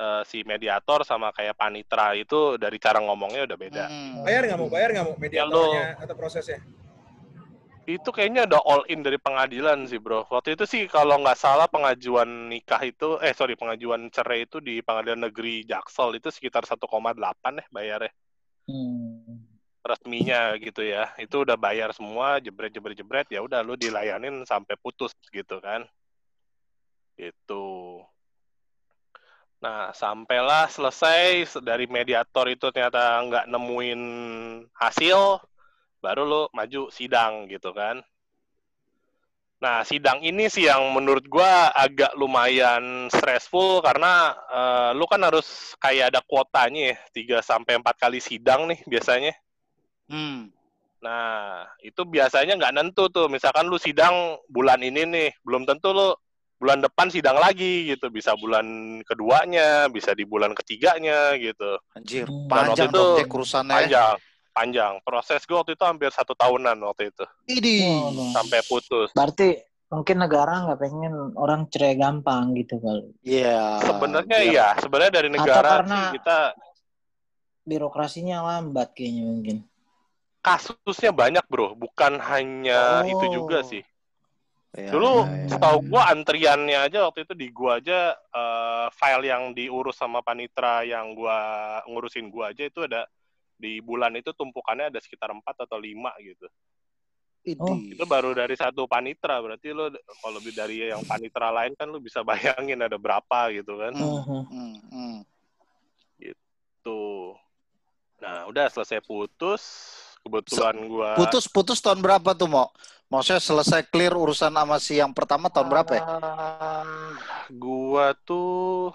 eh, 0.00 0.22
si 0.24 0.40
mediator 0.48 1.04
sama 1.04 1.28
kayak 1.36 1.60
panitra 1.60 2.16
itu 2.16 2.56
dari 2.56 2.80
cara 2.80 3.02
ngomongnya 3.04 3.44
udah 3.44 3.58
beda. 3.58 3.84
Hmm. 3.90 4.24
Bayar 4.24 4.48
nggak 4.48 4.60
mau, 4.62 4.70
bayar 4.72 4.88
nggak 4.96 5.06
mau 5.10 5.16
mediatornya 5.18 5.76
Ya, 5.76 5.88
atau 6.00 6.14
prosesnya? 6.16 6.60
Itu 7.88 8.12
kayaknya 8.12 8.44
udah 8.44 8.60
all 8.64 8.82
in 8.92 9.00
dari 9.00 9.16
pengadilan 9.16 9.88
sih 9.88 9.96
bro. 9.96 10.28
Waktu 10.28 10.54
itu 10.58 10.64
sih 10.68 10.82
kalau 10.86 11.16
nggak 11.20 11.38
salah 11.38 11.66
pengajuan 11.66 12.52
nikah 12.52 12.80
itu, 12.84 13.16
eh 13.24 13.32
sorry 13.32 13.56
pengajuan 13.56 14.12
cerai 14.12 14.44
itu 14.44 14.60
di 14.60 14.84
pengadilan 14.84 15.30
negeri 15.30 15.64
Jaksel 15.64 16.20
itu 16.20 16.28
sekitar 16.28 16.68
1,8 16.68 17.60
deh 17.60 17.66
bayarnya 17.72 18.12
Hmm. 18.70 19.42
resminya 19.82 20.54
gitu 20.62 20.84
ya. 20.86 21.10
Itu 21.18 21.42
udah 21.42 21.58
bayar 21.58 21.90
semua 21.96 22.38
jebret 22.38 22.70
jebret 22.70 22.94
jebret 22.94 23.26
ya 23.32 23.42
udah 23.42 23.64
lu 23.66 23.74
dilayanin 23.74 24.46
sampai 24.46 24.78
putus 24.78 25.10
gitu 25.34 25.58
kan. 25.58 25.82
Gitu. 27.18 27.66
Nah, 29.60 29.92
sampailah 29.92 30.72
selesai 30.72 31.44
dari 31.60 31.84
mediator 31.84 32.48
itu 32.48 32.72
ternyata 32.72 33.20
nggak 33.28 33.44
nemuin 33.50 34.02
hasil, 34.72 35.36
baru 36.00 36.24
lo 36.24 36.42
maju 36.56 36.88
sidang 36.88 37.46
gitu 37.46 37.70
kan. 37.76 38.00
Nah, 39.60 39.84
sidang 39.84 40.24
ini 40.24 40.48
sih 40.48 40.64
yang 40.64 40.88
menurut 40.96 41.28
gua 41.28 41.68
agak 41.76 42.16
lumayan 42.16 43.12
stressful 43.12 43.84
karena 43.84 44.32
eh, 44.48 44.90
lu 44.96 45.04
kan 45.04 45.20
harus 45.20 45.76
kayak 45.76 46.16
ada 46.16 46.24
kuotanya 46.24 46.96
ya, 46.96 46.96
3 47.12 47.44
sampai 47.44 47.76
4 47.76 47.92
kali 48.00 48.24
sidang 48.24 48.64
nih 48.72 48.80
biasanya. 48.88 49.36
Hmm. 50.08 50.48
Nah, 51.04 51.64
itu 51.84 52.04
biasanya 52.08 52.56
nggak 52.56 52.72
nentu 52.76 53.12
tuh. 53.12 53.28
Misalkan 53.28 53.68
lu 53.68 53.76
sidang 53.76 54.40
bulan 54.48 54.80
ini 54.80 55.04
nih, 55.04 55.28
belum 55.44 55.68
tentu 55.68 55.92
lu 55.92 56.12
bulan 56.60 56.80
depan 56.80 57.08
sidang 57.12 57.36
lagi 57.36 57.92
gitu. 57.92 58.08
Bisa 58.08 58.36
bulan 58.40 58.64
keduanya, 59.04 59.92
bisa 59.92 60.16
di 60.16 60.24
bulan 60.24 60.56
ketiganya 60.56 61.36
gitu. 61.36 61.76
Anjir, 61.96 62.28
Hmm. 62.28 62.48
panjang 62.48 62.88
Dan 62.88 62.96
waktu 62.96 62.96
dong 62.96 63.12
itu 63.12 63.20
ya. 63.20 63.76
Panjang, 63.76 64.16
panjang. 64.60 65.00
Proses 65.00 65.40
gue 65.42 65.56
waktu 65.56 65.72
itu 65.72 65.84
hampir 65.84 66.12
satu 66.12 66.36
tahunan 66.36 66.76
waktu 66.84 67.08
itu. 67.08 67.24
Waduh. 67.48 68.30
Sampai 68.36 68.60
putus. 68.68 69.08
Berarti 69.16 69.56
mungkin 69.88 70.16
negara 70.20 70.68
nggak 70.68 70.78
pengen 70.78 71.14
orang 71.34 71.66
cerai 71.66 71.96
gampang 71.96 72.52
gitu 72.54 72.76
kali. 72.78 73.10
Iya. 73.24 73.80
Sebenarnya 73.80 74.36
biar- 74.38 74.52
iya, 74.52 74.66
sebenarnya 74.76 75.12
dari 75.16 75.28
negara 75.32 75.80
karena- 75.80 75.88
sih 76.12 76.20
kita 76.20 76.38
Birokrasinya 77.60 78.38
lambat 78.42 78.96
kayaknya 78.96 79.24
mungkin. 79.24 79.58
kasusnya 80.40 81.12
banyak 81.12 81.44
bro, 81.52 81.76
bukan 81.76 82.16
hanya 82.16 83.04
Oh. 83.04 83.12
itu 83.12 83.24
juga 83.28 83.60
sih. 83.60 83.84
Ya, 84.72 84.88
Dulu 84.88 85.28
ya, 85.28 85.44
ya. 85.44 85.48
setahu 85.52 85.78
gua 85.84 86.08
antriannya 86.08 86.78
aja 86.80 87.04
waktu 87.04 87.28
itu 87.28 87.34
di 87.36 87.52
gua 87.52 87.76
aja 87.76 88.16
eh, 88.16 88.86
file 88.96 89.28
yang 89.28 89.52
diurus 89.52 90.00
sama 90.00 90.24
panitra 90.24 90.80
yang 90.80 91.12
gua 91.12 91.36
ngurusin 91.84 92.32
gua 92.32 92.56
aja 92.56 92.64
itu 92.64 92.80
ada 92.88 93.04
di 93.60 93.84
bulan 93.84 94.16
itu 94.16 94.32
tumpukannya 94.32 94.88
ada 94.88 95.00
sekitar 95.04 95.28
4 95.28 95.44
atau 95.44 95.76
5 95.76 96.16
gitu. 96.24 96.48
Idih. 97.40 97.96
Itu 97.96 98.04
baru 98.04 98.36
dari 98.36 98.52
satu 98.52 98.84
panitra, 98.84 99.40
berarti 99.40 99.72
lo 99.72 99.88
kalau 100.20 100.36
lebih 100.40 100.52
dari 100.52 100.92
yang 100.92 101.00
panitra 101.08 101.48
lain 101.48 101.72
kan 101.72 101.88
lo 101.88 101.96
bisa 101.96 102.20
bayangin 102.28 102.80
ada 102.80 102.96
berapa 102.96 103.52
gitu 103.52 103.76
kan. 103.80 103.92
Hmm. 103.92 104.24
Mhm. 104.24 104.72
Hmm. 104.88 105.18
Tuh. 106.80 107.36
Nah, 108.20 108.48
udah 108.48 108.68
selesai 108.68 109.00
putus, 109.04 109.62
kebetulan 110.24 110.76
gua 110.84 111.16
Putus 111.16 111.48
putus 111.48 111.80
tahun 111.80 112.00
berapa 112.04 112.36
tuh 112.36 112.48
mau? 112.48 112.68
Maksudnya 113.08 113.40
selesai 113.40 113.88
clear 113.88 114.12
urusan 114.12 114.52
sama 114.52 114.76
si 114.76 115.00
yang 115.00 115.12
pertama 115.16 115.48
tahun 115.48 115.68
berapa 115.72 115.92
ya? 115.96 116.04
Ah, 116.04 117.16
gua 117.48 118.12
tuh 118.24 118.92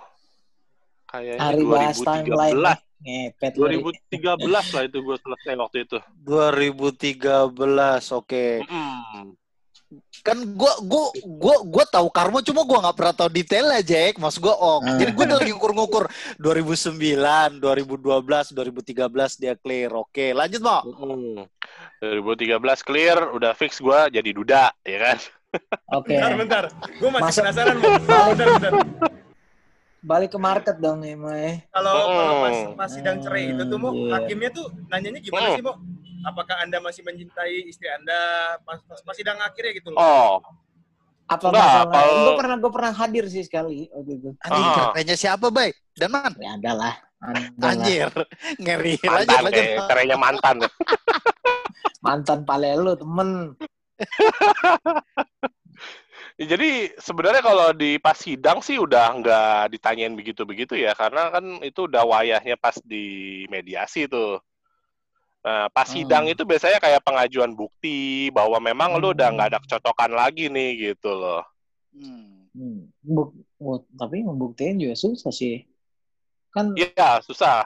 kayaknya 1.09 1.41
Hari 1.41 1.63
bahas 1.65 1.97
2013. 1.97 2.05
timeline. 2.05 2.81
Ngepet 3.05 3.53
lu, 3.61 3.69
Ri. 3.69 3.77
2013 4.09 4.73
lah 4.73 4.83
itu 4.89 4.97
gue 4.97 5.17
selesai 5.21 5.53
waktu 5.61 5.77
itu. 5.85 5.97
2013, 6.25 7.53
oke. 8.17 8.45
Mm. 8.65 9.37
Kan 10.25 10.41
gua 10.57 10.73
gua 10.81 11.13
gua 11.23 11.55
gua 11.61 11.85
tahu 11.85 12.09
Karmo 12.09 12.41
cuma 12.41 12.65
gua 12.65 12.81
nggak 12.81 12.97
pernah 12.97 13.13
tahu 13.13 13.29
detailnya, 13.29 13.85
Jack. 13.85 14.17
Maksud 14.17 14.41
gua 14.41 14.57
oh, 14.57 14.81
Ah. 14.81 14.97
jadi 14.97 15.13
gua 15.13 15.29
udah 15.29 15.37
lagi 15.37 15.53
ngukur-ngukur 15.53 16.03
2009, 16.41 17.61
2012, 17.61 18.49
2013 18.49 19.37
dia 19.37 19.53
clear. 19.53 19.93
Oke, 19.93 20.33
lanjut, 20.33 20.65
Mo. 20.65 20.77
Mm. 20.81 21.45
2013 22.01 22.81
clear, 22.81 23.29
udah 23.37 23.53
fix 23.53 23.77
gua 23.77 24.09
jadi 24.09 24.33
duda, 24.33 24.73
ya 24.81 24.97
kan? 24.97 25.17
Oke. 25.93 26.17
Bentar, 26.17 26.33
bentar. 26.35 26.63
Gue 26.99 27.09
masih 27.13 27.23
Masuk. 27.29 27.41
penasaran. 27.45 27.75
Bentar, 27.79 28.33
bentar. 28.33 28.73
Balik 30.05 30.37
ke 30.37 30.39
market 30.39 30.77
dong 30.77 31.01
nih, 31.01 31.17
Mai. 31.17 31.65
Kalau 31.73 31.93
kalau 32.05 32.33
pas, 32.45 32.57
pas 32.77 32.89
sidang 32.93 33.17
cerai 33.17 33.49
itu 33.49 33.63
tuh, 33.65 33.77
Mo, 33.81 33.89
Iya. 33.89 34.21
hakimnya 34.21 34.49
tuh 34.53 34.69
nanyanya 34.85 35.17
gimana 35.17 35.49
Hmm. 35.49 35.55
sih, 35.57 35.63
Mo? 35.65 35.73
Apakah 36.21 36.61
Anda 36.61 36.77
masih 36.77 37.01
mencintai 37.01 37.65
istri 37.65 37.89
Anda 37.89 38.17
pas, 38.61 38.77
pas, 38.85 39.01
pas 39.01 39.15
sidang 39.17 39.41
akhirnya 39.41 39.73
gitu 39.73 39.89
loh? 39.89 39.97
Oh, 39.97 40.33
Apa 41.25 41.49
Enggak, 41.49 41.57
masalah? 41.57 41.89
kalau- 41.89 42.21
Gue 42.21 42.33
pernah 42.37 42.55
gue 42.61 42.69
pernah 42.69 42.93
hadir 42.93 43.25
sih 43.25 43.41
sekali 43.41 43.89
waktu 43.89 44.11
itu. 44.13 44.29
Anjing, 44.45 45.09
Ah. 45.09 45.17
siapa, 45.17 45.49
Bay? 45.49 45.73
Dan 45.97 46.13
man, 46.13 46.29
Ya 46.37 46.53
adalah. 46.53 46.93
Adalah. 47.17 47.65
anjir. 47.65 48.09
Ngeri. 48.61 48.93
Mantan 49.01 49.41
lanjut. 49.41 49.57
deh, 49.57 49.67
cerainya 49.89 50.17
mantan. 50.21 50.55
Mantan 52.05 52.39
pale 52.45 52.77
lu, 52.77 52.93
temen. 52.93 53.57
Ya, 56.35 56.51
jadi 56.51 56.91
sebenarnya 56.99 57.39
kalau 57.39 57.71
di 57.71 57.95
pas 57.95 58.19
sidang 58.19 58.59
sih 58.59 58.75
udah 58.75 59.07
nggak 59.23 59.71
ditanyain 59.71 60.11
begitu-begitu 60.11 60.75
ya, 60.75 60.91
karena 60.91 61.31
kan 61.31 61.63
itu 61.63 61.87
udah 61.87 62.03
wayahnya 62.03 62.59
pas 62.59 62.75
di 62.83 63.47
mediasi 63.47 64.11
tuh. 64.11 64.43
Nah, 65.45 65.71
pas 65.71 65.87
Hmm. 65.87 65.95
sidang 66.03 66.25
itu 66.27 66.43
biasanya 66.43 66.83
kayak 66.83 67.05
pengajuan 67.07 67.55
bukti 67.55 68.27
bahwa 68.35 68.59
memang 68.59 68.99
lu 68.99 69.15
udah 69.15 69.31
nggak 69.31 69.47
ada 69.53 69.59
kecocokan 69.63 70.11
lagi 70.11 70.51
nih 70.51 70.91
gitu 70.91 71.15
loh. 71.15 71.45
Hmm. 71.95 72.51
Hmm. 72.51 72.91
Buk, 72.99 73.31
bu- 73.55 73.87
tapi 73.95 74.25
membuktiin 74.25 74.75
juga 74.75 74.95
susah 74.99 75.31
sih. 75.31 75.63
Kan 76.51 76.75
Iya, 76.75 77.23
susah. 77.23 77.63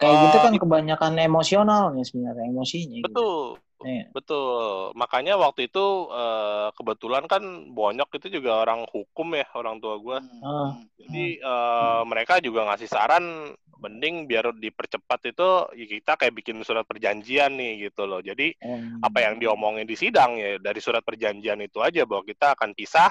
kayak 0.00 0.16
gitu 0.16 0.36
eh, 0.36 0.42
kan 0.48 0.54
kebanyakan 0.56 1.12
emosionalnya 1.20 2.02
sebenarnya 2.08 2.48
emosinya. 2.48 3.04
gitu. 3.04 3.60
Betul. 3.82 3.90
Iya. 3.90 4.04
Betul. 4.14 4.64
Makanya 4.94 5.34
waktu 5.36 5.66
itu 5.66 5.84
eh, 6.08 6.68
kebetulan 6.78 7.24
kan 7.26 7.42
Bonyok 7.68 8.10
itu 8.22 8.38
juga 8.40 8.62
orang 8.62 8.86
hukum 8.88 9.34
ya, 9.34 9.46
orang 9.58 9.82
tua 9.82 9.98
gua. 9.98 10.18
Ah. 10.40 10.78
Jadi 10.96 11.42
eh, 11.42 12.00
mereka 12.06 12.38
juga 12.38 12.64
ngasih 12.70 12.88
saran 12.88 13.50
mending 13.82 14.30
biar 14.30 14.54
dipercepat 14.54 15.34
itu 15.34 15.50
ya 15.74 15.86
kita 15.90 16.14
kayak 16.14 16.38
bikin 16.38 16.62
surat 16.62 16.86
perjanjian 16.86 17.50
nih 17.58 17.90
gitu 17.90 18.06
loh. 18.06 18.22
Jadi 18.22 18.54
Em, 18.62 19.02
apa 19.02 19.18
yang 19.26 19.42
diomongin 19.42 19.82
di 19.82 19.98
sidang 19.98 20.38
ya 20.38 20.54
dari 20.62 20.78
surat 20.78 21.02
perjanjian 21.02 21.58
itu 21.58 21.82
aja 21.82 22.06
bahwa 22.06 22.22
kita 22.22 22.54
akan 22.54 22.72
pisah 22.78 23.10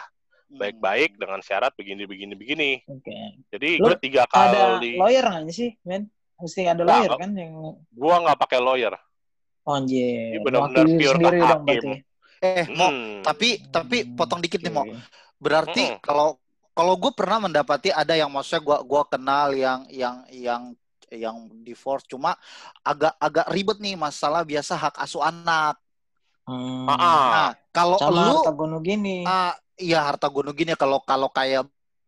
Hmm. 0.51 0.59
baik-baik 0.59 1.15
dengan 1.15 1.39
syarat 1.39 1.71
begini 1.79 2.03
begini 2.03 2.35
begini. 2.35 2.71
Oke. 2.83 3.39
Jadi 3.55 3.79
Lu 3.79 3.87
gue 3.87 3.95
tiga 4.03 4.27
Ada 4.27 4.75
kali 4.75 4.99
lawyer 4.99 5.23
nggak 5.23 5.55
sih, 5.55 5.71
men? 5.87 6.11
Mesti 6.43 6.67
ada 6.67 6.83
lawyer 6.83 7.07
nggak. 7.07 7.19
kan 7.23 7.31
yang 7.39 7.51
gua 7.95 8.15
nggak 8.19 8.35
pakai 8.35 8.59
lawyer. 8.59 8.91
Oh, 9.67 9.73
anjir. 9.77 10.33
Ini 10.33 10.37
benar-benar 10.41 10.85
pure 10.97 11.17
sendiri 11.17 11.39
dong 11.45 11.61
berarti. 11.65 11.89
Eh, 12.41 12.65
Mo, 12.73 12.87
Hmm. 12.89 13.21
tapi 13.21 13.61
tapi 13.69 13.97
potong 14.17 14.41
dikit 14.41 14.61
nih, 14.65 14.73
Mo. 14.73 14.81
Oke. 14.81 14.97
Berarti 15.37 15.83
Mm-mm. 15.93 16.01
kalau 16.01 16.37
kalau 16.73 16.93
gue 16.97 17.11
pernah 17.13 17.37
mendapati 17.45 17.93
ada 17.93 18.13
yang 18.17 18.31
maksudnya 18.33 18.61
gua 18.63 18.77
gua 18.81 19.03
kenal 19.05 19.53
yang 19.53 19.85
yang 19.91 20.25
yang 20.31 20.61
yang 21.11 21.37
divorce 21.67 22.07
cuma 22.07 22.33
agak 22.81 23.13
agak 23.19 23.45
ribet 23.51 23.77
nih 23.83 23.99
masalah 23.99 24.41
biasa 24.47 24.73
hak 24.79 24.95
asuh 24.97 25.21
anak. 25.21 25.75
Hmm. 26.47 26.89
Ah, 26.89 26.97
ah. 26.97 27.25
Nah, 27.29 27.49
kalau 27.69 27.97
lu 28.09 28.41
harta 28.41 28.51
gono 28.55 28.77
gini. 28.81 29.21
ah, 29.27 29.53
iya 29.77 30.01
harta 30.01 30.25
gunung 30.31 30.55
gini 30.57 30.73
ya, 30.73 30.79
kalau 30.79 30.97
kalau 31.05 31.29
kaya 31.29 31.61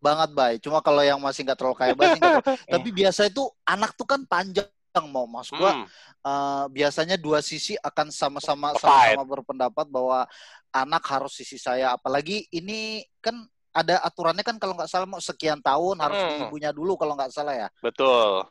banget, 0.03 0.29
Bay. 0.35 0.53
Cuma 0.59 0.83
kalau 0.83 0.99
yang 1.05 1.19
masih 1.21 1.45
nggak 1.47 1.57
terlalu 1.59 1.77
kaya 1.79 1.93
banget 1.95 2.19
Tapi 2.73 2.89
biasa 2.91 3.29
itu 3.31 3.43
anak 3.63 3.95
tuh 3.95 4.07
kan 4.09 4.21
panjang 4.27 4.67
mau 5.01 5.25
maksud 5.25 5.57
gua 5.57 5.73
Hmm. 5.73 5.85
eh, 6.21 6.65
biasanya 6.69 7.17
dua 7.17 7.41
sisi 7.41 7.73
akan 7.81 8.13
sama-sama 8.13 8.77
sama-sama 8.77 9.25
berpendapat 9.25 9.89
bahwa 9.89 10.29
anak 10.69 11.01
harus 11.09 11.33
sisi 11.33 11.57
saya 11.57 11.97
apalagi 11.97 12.45
ini 12.53 13.01
kan 13.17 13.33
ada 13.73 13.97
aturannya 14.05 14.45
kan 14.45 14.61
kalau 14.61 14.77
nggak 14.77 14.85
salah 14.85 15.09
mau 15.09 15.17
sekian 15.17 15.57
tahun 15.57 15.97
harus 15.97 16.19
di 16.21 16.33
Hmm. 16.37 16.43
ibunya 16.45 16.69
dulu 16.69 16.93
kalau 16.93 17.17
nggak 17.17 17.33
salah 17.33 17.57
ya 17.57 17.67
Betul. 17.81 18.45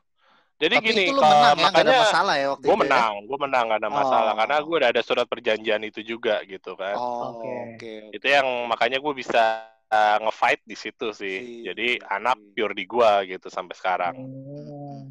Jadi 0.62 0.78
tapi 0.78 0.86
gini, 0.94 1.02
itu 1.10 1.14
lu 1.14 1.22
menang 1.22 1.42
ya 1.42 1.50
nggak 1.58 1.58
ada 1.58 1.66
makanya 1.74 2.02
masalah 2.06 2.34
ya 2.38 2.46
waktu 2.54 2.62
gue 2.62 2.70
itu 2.70 2.78
ya? 2.78 2.82
menang, 2.86 3.12
gue 3.26 3.38
menang 3.42 3.64
gak 3.66 3.80
ada 3.82 3.90
masalah 3.90 4.30
Oh. 4.30 4.38
karena 4.38 4.56
gue 4.62 4.76
udah 4.78 4.90
ada 4.94 5.02
surat 5.02 5.26
perjanjian 5.26 5.82
itu 5.82 6.00
juga 6.02 6.34
gitu 6.46 6.70
kan. 6.78 6.94
oh 6.98 7.34
Oke. 7.34 7.50
oke 7.74 7.92
Itu 8.14 8.26
yang 8.30 8.46
makanya 8.70 9.02
gue 9.02 9.10
bisa 9.14 9.42
uh, 9.90 10.16
nge-fight 10.22 10.62
di 10.62 10.76
situ 10.78 11.10
sih. 11.10 11.36
Si- 11.42 11.62
Jadi 11.66 11.98
anak 12.06 12.38
pure 12.54 12.78
di 12.78 12.86
gua 12.86 13.26
gitu 13.26 13.50
sampai 13.50 13.74
sekarang 13.74 14.14
Hmm. 14.14 15.10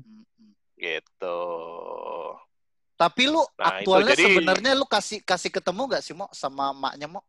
Gitu. 0.81 1.39
tapi 2.95 3.25
lu 3.25 3.41
Nah, 3.55 3.81
aktualnya 3.81 4.13
jadi- 4.13 4.25
sebenarnya 4.27 4.71
lu 4.73 4.85
kasih 4.85 5.21
kasih 5.21 5.49
ketemu 5.49 5.81
nggak 5.87 6.03
sih 6.03 6.13
mo 6.13 6.25
sama 6.31 6.69
maknya 6.71 7.05
mo 7.07 7.21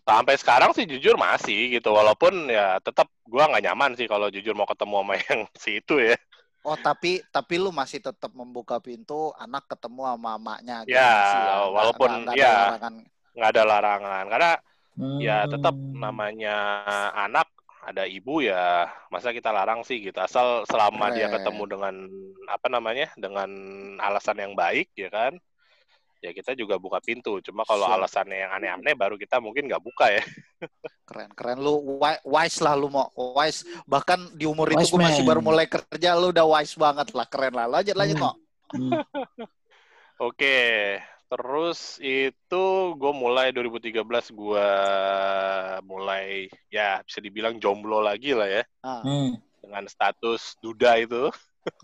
Sampai 0.00 0.36
sekarang 0.36 0.70
sih 0.70 0.84
jujur 0.84 1.16
masih 1.16 1.72
gitu 1.72 1.90
walaupun 1.90 2.46
ya 2.46 2.78
tetap 2.78 3.10
gua 3.24 3.48
nggak 3.48 3.64
nyaman 3.64 3.90
sih 3.94 4.06
kalau 4.06 4.28
jujur 4.28 4.52
mau 4.52 4.62
ketemu 4.64 4.94
sama 4.96 5.14
yang 5.24 5.40
si 5.56 5.70
itu 5.76 5.98
ya. 5.98 6.14
oh 6.60 6.76
tapi 6.76 7.18
tapi 7.28 7.56
lu 7.56 7.72
masih 7.72 7.98
tetap 7.98 8.30
membuka 8.30 8.78
pintu 8.78 9.32
anak 9.34 9.66
ketemu 9.66 10.04
sama 10.06 10.32
maknya 10.36 10.84
gitu 10.84 10.92
Ya, 10.92 11.10
masih 11.10 11.38
Nggak- 11.40 11.70
walaupun 11.72 12.10
nggak- 12.10 12.22
nggak 12.22 12.36
ada 12.36 12.86
ya. 12.86 12.90
nggak 13.34 13.50
ada 13.50 13.62
larangan 13.64 14.24
karena 14.28 14.52
ya 15.18 15.36
tetap 15.48 15.74
Hmm. 15.74 15.96
namanya 15.96 16.56
anak 17.18 17.48
ada 17.90 18.06
ibu 18.06 18.38
ya 18.38 18.86
masa 19.10 19.34
kita 19.34 19.50
larang 19.50 19.82
sih 19.82 19.98
gitu. 19.98 20.16
Asal 20.22 20.62
selama 20.70 21.10
dia 21.10 21.26
Keren. 21.26 21.42
ketemu 21.42 21.62
dengan 21.66 21.94
apa 22.46 22.66
namanya 22.70 23.10
dengan 23.18 23.50
alasan 23.98 24.38
yang 24.38 24.54
baik 24.54 24.94
ya 24.94 25.10
kan 25.10 25.34
ya 26.22 26.30
kita 26.30 26.54
juga 26.54 26.78
buka 26.78 27.02
pintu. 27.02 27.42
Cuma 27.42 27.66
kalau 27.66 27.90
alasannya 27.90 28.46
yang 28.46 28.52
aneh-aneh 28.54 28.94
baru 28.94 29.18
kita 29.18 29.42
mungkin 29.42 29.66
nggak 29.66 29.82
buka 29.82 30.06
ya. 30.12 30.22
Keren, 31.08 31.34
keren. 31.34 31.58
Lu 31.58 31.98
wi- 31.98 32.22
wise 32.22 32.62
lah 32.62 32.78
lu 32.78 32.86
mau 32.86 33.10
wise. 33.34 33.66
Bahkan 33.88 34.38
di 34.38 34.46
umur 34.46 34.70
itu 34.70 34.86
Wise 34.86 34.92
gue 34.94 35.00
masih 35.02 35.24
baru 35.26 35.40
mulai 35.42 35.66
kerja 35.66 36.14
lu 36.14 36.30
udah 36.30 36.46
wise 36.46 36.78
banget 36.78 37.10
lah. 37.10 37.26
Keren 37.26 37.58
lah. 37.58 37.66
Lanjut 37.66 37.96
lanjut 37.98 38.16
Hmm. 38.16 38.24
mau 38.24 38.34
Hmm. 38.70 38.94
oke 40.30 40.56
terus 41.30 41.78
itu 41.96 42.64
gue 42.92 43.12
mulai 43.14 43.54
2013 43.54 44.02
gue 44.30 44.68
mulai 45.80 46.24
ya 46.66 46.98
bisa 47.00 47.18
dibilang 47.18 47.54
jomblo 47.56 48.02
lagi 48.02 48.34
lah 48.34 48.50
ya 48.50 48.62
ah. 48.82 48.98
Hmm. 49.00 49.38
dengan 49.56 49.86
status 49.86 50.58
duda 50.58 50.98
itu 50.98 51.30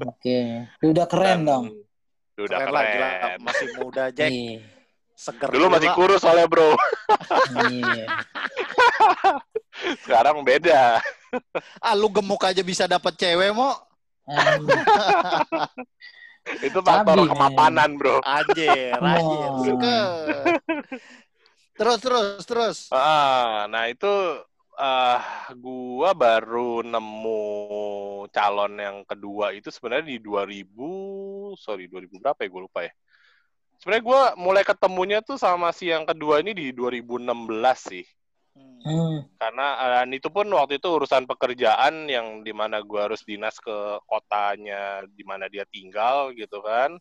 Oke. 0.03 0.65
Udah 0.81 1.05
keren 1.05 1.45
Dan 1.45 1.47
dong. 1.47 1.65
udah 2.35 2.59
keren, 2.59 2.67
keren, 2.67 2.73
lah 2.73 2.83
gila 2.88 3.11
masih 3.38 3.67
muda 3.76 4.05
Jack 4.11 4.29
Iya. 4.29 4.59
seger 5.15 5.49
dulu 5.49 5.67
masih 5.71 5.88
gila. 5.88 5.97
kurus 5.97 6.21
soalnya 6.21 6.47
bro 6.47 6.71
Iya. 7.62 8.05
sekarang 10.03 10.43
beda 10.43 10.99
ah 11.79 11.95
lu 11.95 12.09
gemuk 12.09 12.43
aja 12.43 12.61
bisa 12.61 12.85
dapat 12.85 13.15
cewek 13.15 13.53
mau 13.53 13.79
Em, 14.26 14.67
itu 16.62 16.79
faktor 16.81 17.17
Cabi, 17.26 17.31
kemapanan 17.31 17.91
bro. 17.99 18.23
Anjir 18.23 18.95
anjir. 18.99 19.49
Seger. 19.67 20.07
terus 21.76 21.99
terus 22.00 22.43
terus. 22.47 22.79
Ah 22.95 23.67
nah 23.67 23.91
itu 23.91 24.11
ah 24.76 25.50
gua 25.57 26.12
baru 26.15 26.87
nemu 26.87 27.43
calon 28.31 28.73
yang 28.79 28.99
kedua 29.09 29.53
itu 29.57 29.73
sebenarnya 29.73 30.17
di 30.17 30.19
2000 30.21 31.57
sorry 31.59 31.91
2000 31.91 32.23
berapa 32.23 32.41
ya? 32.41 32.49
Gue 32.49 32.62
lupa 32.62 32.81
ya. 32.87 32.93
Sebenarnya 33.76 34.05
gua 34.05 34.23
mulai 34.41 34.65
ketemunya 34.65 35.21
tuh 35.21 35.37
sama 35.37 35.69
si 35.75 35.93
yang 35.93 36.09
kedua 36.09 36.41
ini 36.41 36.57
di 36.57 36.73
2016 36.73 37.29
sih 37.76 38.07
Hmm. 38.56 39.18
karena 39.34 39.66
eh, 39.76 39.90
dan 39.98 40.10
itu 40.10 40.28
pun 40.28 40.46
waktu 40.46 40.78
itu 40.78 40.86
urusan 40.86 41.26
pekerjaan 41.26 42.06
yang 42.06 42.40
di 42.40 42.50
mana 42.50 42.78
gua 42.80 43.10
harus 43.10 43.20
dinas 43.20 43.58
ke 43.58 43.75
kotanya 44.06 45.02
di 45.06 45.26
mana 45.26 45.46
dia 45.46 45.66
tinggal 45.66 46.30
gitu 46.32 46.62
kan 46.62 46.94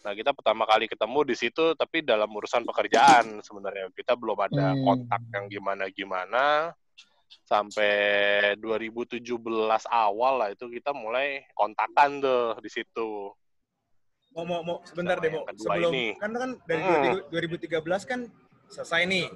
nah 0.00 0.10
kita 0.10 0.32
pertama 0.32 0.64
kali 0.64 0.84
ketemu 0.84 1.20
di 1.22 1.36
situ 1.36 1.72
tapi 1.74 2.02
dalam 2.02 2.26
urusan 2.26 2.64
pekerjaan 2.64 3.38
sebenarnya 3.40 3.92
kita 3.92 4.12
belum 4.12 4.38
ada 4.42 4.72
Hmm. 4.72 4.82
kontak 4.82 5.22
yang 5.30 5.46
gimana 5.46 5.86
gimana 5.88 6.74
sampai 7.44 7.92
2017 8.56 9.22
awal 9.86 10.34
lah 10.36 10.48
itu 10.50 10.66
kita 10.66 10.90
mulai 10.90 11.46
kontakan 11.52 12.18
tuh 12.18 12.58
di 12.58 12.70
situ 12.70 13.30
Mau 14.30 14.46
mau 14.46 14.62
mau 14.62 14.78
sebentar 14.82 15.18
Sama 15.18 15.24
deh, 15.26 15.30
mau 15.32 15.42
sebelum 15.52 15.90
ini. 15.90 16.06
kan 16.14 16.30
kan 16.30 16.50
dari 16.62 16.78
Hmm. 16.80 17.18
2013 17.34 18.06
kan 18.06 18.30
selesai 18.68 19.02
nih. 19.04 19.26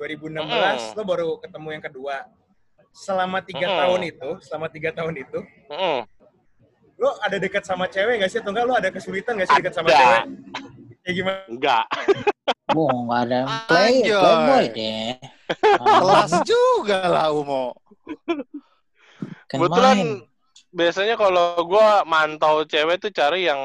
2016 0.00 0.40
Hmm. 0.40 0.96
lo 0.96 1.02
baru 1.04 1.28
ketemu 1.36 1.68
yang 1.76 1.84
kedua. 1.84 2.16
Selama 2.90 3.38
tiga 3.44 3.68
Hmm. 3.68 3.78
tahun 3.84 4.00
itu, 4.08 4.28
selama 4.40 4.66
tiga 4.66 4.90
tahun 4.90 5.14
itu, 5.20 5.38
Mm-mm. 5.68 5.98
lo 6.96 7.10
ada 7.20 7.36
dekat 7.36 7.62
sama 7.62 7.84
cewek 7.86 8.16
nggak 8.18 8.30
sih? 8.32 8.40
Atau 8.40 8.50
enggak 8.50 8.64
lo 8.64 8.74
ada 8.74 8.88
kesulitan 8.88 9.36
nggak 9.36 9.46
sih 9.46 9.56
dekat 9.60 9.74
sama 9.76 9.88
cewek? 9.92 10.22
Ya 11.00 11.10
gimana? 11.12 11.40
enggak 11.46 11.84
Mau 12.72 12.88
nggak 13.06 13.20
ada 13.28 13.40
play 13.68 13.94
playboy 14.04 14.64
deh. 14.72 15.10
Kelas 15.78 16.32
juga 16.42 16.98
lah 17.06 17.26
Umo. 17.30 17.76
Kan 19.50 19.58
Kebetulan 19.58 19.98
biasanya 20.70 21.14
kalau 21.14 21.58
gua 21.66 22.06
mantau 22.06 22.62
cewek 22.62 23.02
tuh 23.02 23.10
cari 23.10 23.46
yang 23.46 23.58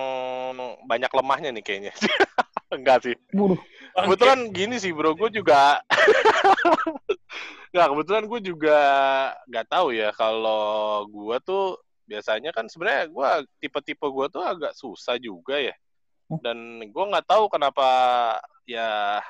banyak 0.84 1.10
lemahnya 1.10 1.50
nih 1.54 1.64
kayaknya. 1.64 1.94
Enggak 2.76 3.06
sih. 3.06 3.16
Waduh. 3.32 3.58
Kebetulan 3.96 4.52
gini 4.52 4.76
sih 4.76 4.92
bro, 4.92 5.16
gue 5.16 5.32
juga 5.32 5.80
nggak 7.72 7.88
kebetulan 7.92 8.24
gue 8.28 8.40
juga 8.44 8.80
nggak 9.48 9.68
tahu 9.68 9.96
ya 9.96 10.12
kalau 10.16 11.04
gue 11.08 11.38
tuh 11.44 11.80
biasanya 12.04 12.52
kan 12.52 12.68
sebenarnya 12.68 13.08
gue 13.08 13.30
tipe-tipe 13.64 14.04
gue 14.04 14.28
tuh 14.30 14.44
agak 14.44 14.76
susah 14.76 15.16
juga 15.16 15.58
ya. 15.58 15.76
Dan 16.44 16.82
gue 16.82 17.06
nggak 17.06 17.28
tahu 17.30 17.48
kenapa 17.48 17.88
ya 18.68 19.22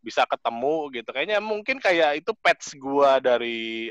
bisa 0.00 0.24
ketemu 0.26 0.88
gitu. 0.94 1.08
Kayaknya 1.12 1.38
mungkin 1.40 1.76
kayak 1.78 2.24
itu 2.24 2.32
pets 2.36 2.74
gue 2.74 3.10
dari 3.22 3.88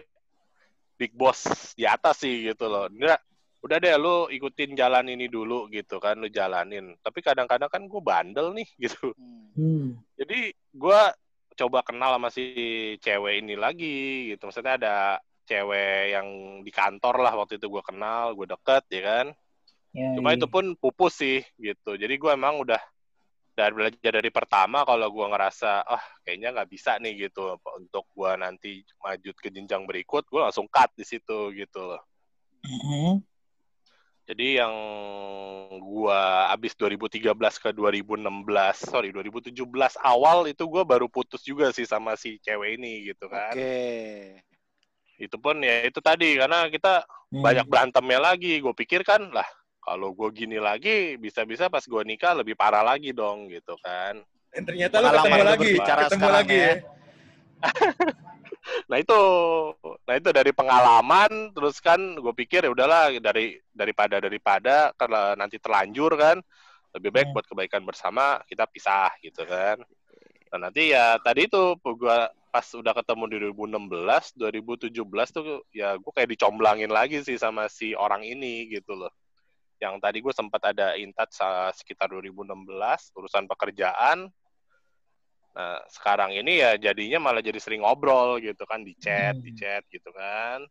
big 1.00 1.16
boss 1.16 1.72
di 1.74 1.88
atas 1.88 2.22
sih 2.22 2.52
gitu 2.52 2.68
loh. 2.68 2.86
Nggak, 2.92 3.20
udah 3.60 3.78
deh 3.78 3.92
lu 4.00 4.32
ikutin 4.32 4.72
jalan 4.72 5.12
ini 5.12 5.28
dulu 5.28 5.68
gitu 5.68 6.00
kan 6.00 6.16
lu 6.16 6.32
jalanin 6.32 6.96
tapi 7.04 7.20
kadang-kadang 7.20 7.68
kan 7.68 7.84
gue 7.84 8.02
bandel 8.02 8.56
nih 8.56 8.68
gitu 8.84 9.12
Hmm. 9.60 10.00
jadi 10.16 10.56
gua 10.72 11.12
coba 11.60 11.84
kenal 11.84 12.16
sama 12.16 12.32
si 12.32 12.46
cewek 13.04 13.44
ini 13.44 13.60
lagi 13.60 14.32
gitu 14.32 14.48
maksudnya 14.48 14.80
ada 14.80 14.96
cewek 15.44 16.16
yang 16.16 16.28
di 16.64 16.72
kantor 16.72 17.20
lah 17.20 17.36
waktu 17.36 17.60
itu 17.60 17.68
gua 17.68 17.84
kenal 17.84 18.32
gue 18.38 18.48
deket 18.48 18.84
ya 18.92 19.04
kan 19.04 19.28
Ya, 19.90 20.14
cuma 20.14 20.32
iya. 20.32 20.38
itu 20.38 20.46
pun 20.46 20.78
pupus 20.78 21.18
sih 21.18 21.42
gitu 21.58 21.98
jadi 21.98 22.14
gua 22.22 22.38
emang 22.38 22.62
udah 22.62 22.78
dari 23.58 23.74
belajar 23.74 24.22
dari 24.22 24.30
pertama 24.30 24.86
kalau 24.86 25.10
gua 25.10 25.34
ngerasa 25.34 25.82
ah 25.82 26.04
kayaknya 26.22 26.54
nggak 26.54 26.70
bisa 26.70 26.96
nih 27.02 27.28
gitu 27.28 27.58
untuk 27.74 28.06
gua 28.14 28.38
nanti 28.38 28.86
maju 29.02 29.30
ke 29.34 29.50
jenjang 29.50 29.90
berikut 29.90 30.30
gua 30.30 30.48
langsung 30.48 30.70
cut 30.70 30.94
di 30.94 31.04
situ 31.04 31.52
gitu 31.52 31.84
loh 31.84 32.00
Mhm. 32.64 33.20
Jadi 34.30 34.62
yang 34.62 34.74
gua 35.82 36.54
abis 36.54 36.78
2013 36.78 37.34
ke 37.34 37.74
2016, 37.74 38.30
sorry 38.78 39.10
2017 39.10 39.58
awal 40.06 40.46
itu 40.46 40.70
gua 40.70 40.86
baru 40.86 41.10
putus 41.10 41.42
juga 41.42 41.74
sih 41.74 41.90
sama 41.90 42.14
si 42.14 42.38
cewek 42.38 42.78
ini 42.78 43.10
gitu 43.10 43.26
kan. 43.26 43.58
Oke. 43.58 44.38
Itu 45.18 45.42
pun 45.42 45.58
ya 45.66 45.82
itu 45.82 45.98
tadi 45.98 46.38
karena 46.38 46.70
kita 46.70 47.02
Hmm. 47.30 47.42
banyak 47.42 47.66
berantemnya 47.66 48.22
lagi. 48.22 48.58
Gue 48.62 48.74
pikir 48.74 49.02
kan 49.06 49.34
lah 49.34 49.46
kalau 49.82 50.14
gue 50.14 50.30
gini 50.34 50.62
lagi 50.62 51.18
bisa-bisa 51.18 51.66
pas 51.66 51.82
gua 51.90 52.06
nikah 52.06 52.38
lebih 52.38 52.54
parah 52.54 52.86
lagi 52.86 53.10
dong 53.10 53.50
gitu 53.50 53.74
kan. 53.82 54.22
Dan 54.54 54.62
ternyata 54.66 55.02
lo 55.02 55.10
ketemu 55.10 55.42
lagi, 55.46 55.70
ketemu 55.78 56.30
lagi 56.30 56.58
ya. 56.58 56.74
Nah 58.90 58.98
itu, 59.02 59.22
nah 60.06 60.16
itu 60.18 60.30
dari 60.34 60.52
pengalaman, 60.54 61.54
terus 61.56 61.82
kan 61.82 61.98
gue 61.98 62.34
pikir 62.34 62.66
ya 62.66 62.72
udahlah 62.72 63.14
dari 63.22 63.58
daripada 63.74 64.22
daripada 64.22 64.92
kalau 64.98 65.34
nanti 65.38 65.58
terlanjur 65.58 66.14
kan, 66.18 66.38
lebih 66.98 67.10
baik 67.14 67.28
Hmm. 67.30 67.36
buat 67.38 67.46
kebaikan 67.46 67.84
bersama 67.86 68.42
kita 68.50 68.66
pisah 68.66 69.14
gitu 69.22 69.46
kan. 69.46 69.78
Nah 70.50 70.70
nanti 70.70 70.90
ya 70.90 71.22
tadi 71.22 71.46
itu 71.46 71.78
gua 71.82 72.34
pas 72.50 72.66
udah 72.66 72.98
ketemu 72.98 73.24
di 73.30 73.38
2016, 73.46 74.34
2017 74.34 75.30
tuh 75.30 75.62
ya 75.70 75.94
gue 76.02 76.10
kayak 76.10 76.34
dicomblangin 76.34 76.90
lagi 76.90 77.22
sih 77.22 77.38
sama 77.38 77.70
si 77.70 77.94
orang 77.94 78.26
ini 78.26 78.66
gitu 78.74 78.98
loh. 78.98 79.14
Yang 79.78 80.02
tadi 80.02 80.18
gue 80.26 80.34
sempat 80.34 80.62
ada 80.74 80.98
intat 80.98 81.30
sekitar 81.78 82.10
2016 82.10 83.14
urusan 83.14 83.46
pekerjaan. 83.46 84.34
Nah, 85.60 85.76
sekarang 85.92 86.32
ini 86.32 86.64
ya 86.64 86.80
jadinya 86.80 87.20
malah 87.20 87.44
jadi 87.44 87.60
sering 87.60 87.84
ngobrol 87.84 88.40
gitu 88.40 88.64
kan 88.64 88.80
di 88.80 88.96
chat, 88.96 89.36
Hmm. 89.36 89.44
di 89.44 89.52
chat 89.52 89.84
gitu 89.92 90.08
kan. 90.16 90.64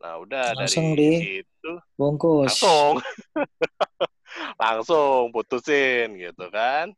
Nah, 0.00 0.24
udah 0.24 0.56
Langsung 0.56 0.96
dari 0.96 1.04
di- 1.04 1.20
situ 1.44 1.72
Bungkus. 2.00 2.48
langsung 2.48 2.96
langsung 4.62 5.28
putusin 5.36 6.16
gitu 6.16 6.48
kan. 6.48 6.96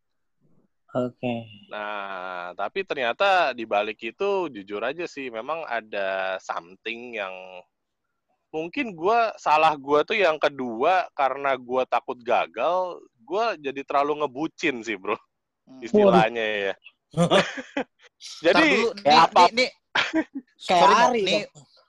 Oke. 0.94 1.42
Nah, 1.74 2.54
tapi 2.54 2.86
ternyata 2.86 3.50
di 3.50 3.66
balik 3.66 3.98
itu 3.98 4.46
jujur 4.54 4.78
aja 4.86 5.02
sih 5.10 5.26
memang 5.26 5.66
ada 5.66 6.38
something 6.38 7.18
yang 7.18 7.34
mungkin 8.54 8.94
gua 8.94 9.34
salah 9.42 9.74
gua 9.74 10.06
tuh 10.06 10.14
yang 10.22 10.38
kedua 10.38 11.10
karena 11.18 11.58
gua 11.58 11.82
takut 11.82 12.16
gagal, 12.22 13.02
gua 13.26 13.58
jadi 13.58 13.82
terlalu 13.82 14.22
ngebucin 14.22 14.86
sih, 14.86 14.94
Bro. 14.94 15.18
Hmm. 15.66 15.82
Istilahnya 15.82 16.46
ya. 16.70 16.74
Jadi 18.42 18.50
jadi 18.50 18.62
dulu, 18.66 18.88
nih, 18.90 19.02
kayak 19.06 19.22
apa 19.24 19.40
nih, 19.40 19.50
nih, 19.54 19.68
Kayak 20.58 20.82
sorry, 20.82 21.20
nih. 21.22 21.42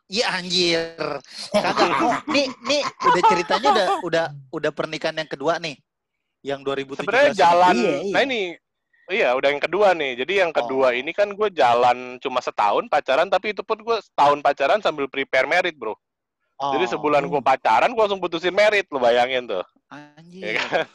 Iya 0.10 0.25
anjir. 0.29 1.05
Kagak. 1.53 1.89
nih, 2.25 2.45
nih 2.65 2.82
udah 2.82 3.21
ceritanya 3.25 3.69
udah 3.69 3.88
udah 4.01 4.25
udah 4.49 4.71
pernikahan 4.73 5.17
yang 5.17 5.29
kedua 5.29 5.58
nih. 5.58 5.77
Yang 6.41 6.60
2017. 6.65 6.97
sebenarnya 7.01 7.32
jalan 7.36 7.75
Iya, 7.75 7.93
iya. 7.99 8.13
nah 8.15 8.21
ini 8.23 8.39
iya 9.10 9.29
udah 9.36 9.49
yang 9.51 9.60
kedua 9.60 9.91
nih 9.91 10.23
jadi 10.23 10.34
yang 10.47 10.53
kedua 10.55 10.88
Oh. 10.88 10.95
ini 10.95 11.12
kan 11.12 11.27
gue 11.36 11.49
jalan 11.51 12.15
cuma 12.23 12.39
setahun 12.39 12.88
pacaran 12.88 13.27
tapi 13.27 13.51
itu 13.51 13.60
pun 13.60 13.75
gue 13.75 13.97
setahun 13.99 14.39
pacaran 14.39 14.79
sambil 14.79 15.12
prepare 15.12 15.43
merit 15.43 15.75
bro 15.75 15.97
Oh. 16.55 16.71
jadi 16.71 16.95
sebulan 16.95 17.27
gue 17.27 17.41
pacaran 17.43 17.91
gue 17.91 17.99
langsung 17.99 18.23
putusin 18.23 18.55
merit 18.55 18.88
lo 18.88 19.03
bayangin 19.03 19.51
tuh 19.51 19.65
Anjir. 19.91 20.55
ya 20.55 20.63
kan 20.63 20.88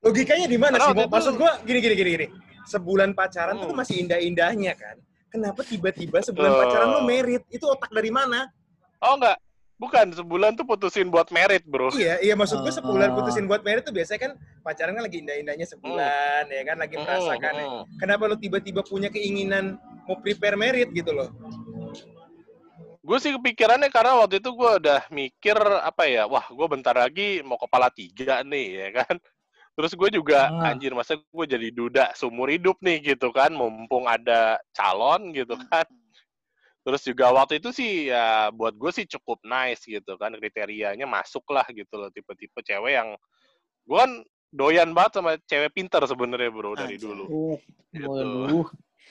Logikanya 0.00 0.48
di 0.48 0.56
mana 0.56 0.76
sih? 0.80 0.96
Maksud 0.96 1.36
gua 1.36 1.60
gini 1.60 1.76
gini 1.76 1.92
gini 1.92 2.10
gini. 2.16 2.26
Sebulan 2.62 3.12
pacaran 3.12 3.56
tuh 3.56 3.68
Hmm. 3.68 3.78
masih 3.78 4.00
indah-indahnya 4.00 4.74
kan. 4.74 4.96
Kenapa 5.28 5.62
tiba-tiba 5.62 6.18
sebulan 6.18 6.50
Betul. 6.50 6.62
pacaran 6.64 6.88
lo 6.90 7.00
merit? 7.02 7.42
Itu 7.48 7.68
otak 7.68 7.90
dari 7.90 8.10
mana? 8.10 8.50
oh 9.00 9.16
enggak 9.16 9.40
bukan 9.74 10.12
sebulan 10.12 10.52
tuh 10.52 10.68
putusin 10.68 11.08
buat 11.08 11.32
merit 11.32 11.64
bro 11.64 11.88
Iya, 11.90 12.20
iya 12.20 12.36
maksud 12.36 12.60
gue 12.60 12.68
sebulan 12.68 13.08
Ah. 13.10 13.14
putusin 13.16 13.48
buat 13.48 13.64
merit 13.64 13.80
tuh 13.80 13.96
biasanya 13.96 14.20
kan 14.20 14.32
pacaran 14.60 14.92
kan 14.92 15.00
lagi 15.00 15.24
indah-indahnya 15.24 15.64
sebulan, 15.64 16.44
ya 16.46 16.62
kan 16.62 16.76
lagi 16.76 17.00
merasakan. 17.00 17.52
ya. 17.54 17.64
Mm, 17.64 17.72
mm. 17.72 17.84
Kenapa 17.96 18.28
lo 18.28 18.36
tiba-tiba 18.36 18.84
punya 18.84 19.08
keinginan 19.08 19.80
mau 20.04 20.20
prepare 20.20 20.52
merit 20.54 20.92
gitu 20.92 21.10
loh? 21.10 21.32
gue 23.00 23.18
sih 23.18 23.32
kepikirannya 23.32 23.88
karena 23.88 24.20
waktu 24.20 24.38
itu 24.38 24.52
gue 24.52 24.70
udah 24.76 25.08
mikir 25.08 25.56
apa 25.80 26.04
ya 26.04 26.28
wah 26.28 26.44
gue 26.44 26.66
bentar 26.68 26.92
lagi 26.92 27.40
mau 27.40 27.56
kepala 27.56 27.88
tiga 27.88 28.44
nih 28.44 28.66
ya 28.76 28.88
kan 29.02 29.16
terus 29.72 29.92
gue 29.94 30.08
juga 30.12 30.50
Ah. 30.50 30.70
anjir 30.72 30.92
masa 30.92 31.16
gue 31.16 31.46
jadi 31.46 31.68
duda 31.70 32.12
seumur 32.12 32.50
hidup 32.50 32.76
nih 32.82 33.14
gitu 33.14 33.30
kan 33.30 33.48
mumpung 33.50 34.04
ada 34.04 34.58
calon 34.70 35.30
gitu 35.32 35.54
kan 35.70 35.86
terus 36.80 37.04
juga 37.04 37.28
waktu 37.30 37.60
itu 37.60 37.70
sih 37.70 38.08
ya 38.08 38.48
buat 38.50 38.72
gue 38.72 38.90
sih 38.90 39.04
cukup 39.06 39.40
nice 39.44 39.84
gitu 39.84 40.16
kan 40.16 40.32
kriterianya 40.32 41.04
masuk 41.04 41.44
lah 41.48 41.64
gitu 41.70 41.92
loh 41.96 42.08
tipe-tipe 42.08 42.56
cewek 42.60 42.92
yang 42.96 43.14
gue 43.84 43.96
kan 43.96 44.12
doyan 44.50 44.90
banget 44.90 45.12
sama 45.20 45.30
cewek 45.46 45.70
pinter 45.70 46.02
sebenarnya 46.04 46.50
bro 46.50 46.74
dari 46.74 46.96
Anjay. 46.98 47.04
dulu 47.06 47.24
Uh, 47.26 47.56
Gitu. 47.90 48.06
waduh. 48.06 48.66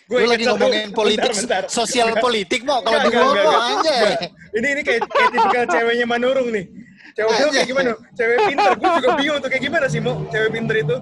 Gue 0.08 0.24
lagi 0.26 0.48
ngomongin 0.48 0.90
politik, 0.90 1.36
bentar, 1.36 1.62
bentar. 1.62 1.64
sosial 1.68 2.16
politik 2.18 2.64
mau 2.64 2.80
kalau 2.80 3.04
enggak, 3.04 3.20
mau 3.20 3.36
enggak. 3.78 4.32
Ini 4.56 4.68
ini 4.74 4.82
kayak, 4.82 5.02
kayak 5.06 5.30
tipikal 5.30 5.66
ceweknya 5.68 6.06
Manurung 6.08 6.50
nih. 6.50 6.66
Cewek 7.16 7.34
kayak 7.54 7.68
gimana? 7.68 7.92
Cewek 8.14 8.38
pinter. 8.50 8.72
Gue 8.78 8.92
juga 9.02 9.10
bingung 9.18 9.38
tuh 9.42 9.50
kayak 9.50 9.64
gimana 9.64 9.86
sih, 9.90 10.00
Mo? 10.02 10.14
Cewek 10.30 10.50
pinter 10.54 10.76
itu. 10.82 10.96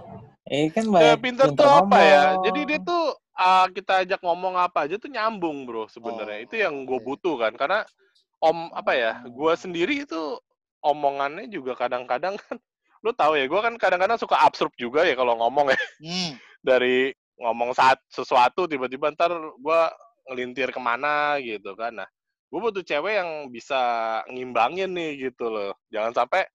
Eh 0.47 0.67
kan 0.71 0.85
Cewek 0.87 1.19
pinter 1.19 1.47
tuh 1.51 1.67
apa 1.67 1.97
ya? 1.99 2.21
ngomong. 2.31 2.43
Jadi 2.47 2.59
dia 2.67 2.79
tuh 2.79 3.03
ah, 3.35 3.65
kita 3.69 3.93
ajak 4.07 4.19
ngomong 4.23 4.53
apa 4.55 4.87
aja 4.87 4.95
tuh 4.95 5.09
nyambung 5.11 5.67
bro 5.67 5.85
sebenarnya. 5.91 6.37
Oh, 6.41 6.45
itu 6.45 6.55
yang 6.59 6.73
gue 6.87 6.99
butuh 7.03 7.35
kan. 7.39 7.53
Karena 7.55 7.79
om 8.39 8.71
apa 8.71 8.91
ya? 8.95 9.11
Gue 9.27 9.53
sendiri 9.59 10.07
itu 10.07 10.39
omongannya 10.81 11.51
juga 11.51 11.75
kadang-kadang 11.75 12.39
kan. 12.47 12.57
Lu 13.05 13.13
tahu 13.13 13.37
ya, 13.37 13.45
gue 13.45 13.61
kan 13.61 13.73
kadang-kadang 13.77 14.17
suka 14.17 14.39
absurd 14.41 14.73
juga 14.79 15.05
ya 15.05 15.13
kalau 15.13 15.37
ngomong 15.37 15.71
ya. 15.71 15.79
Hmm. 16.01 16.31
Dari 16.67 17.13
ngomong 17.37 17.77
saat 17.77 18.01
sesuatu 18.09 18.65
tiba-tiba 18.65 19.13
ntar 19.13 19.29
gue 19.37 19.81
ngelintir 20.27 20.73
ke 20.73 20.81
mana 20.81 21.37
gitu 21.39 21.77
kan. 21.77 22.01
Nah 22.01 22.09
gue 22.47 22.59
butuh 22.63 22.83
cewek 22.83 23.13
yang 23.19 23.51
bisa 23.51 23.79
ngimbangin 24.31 24.95
nih 24.95 25.29
gitu 25.29 25.51
loh 25.51 25.75
jangan 25.91 26.15
sampai 26.15 26.47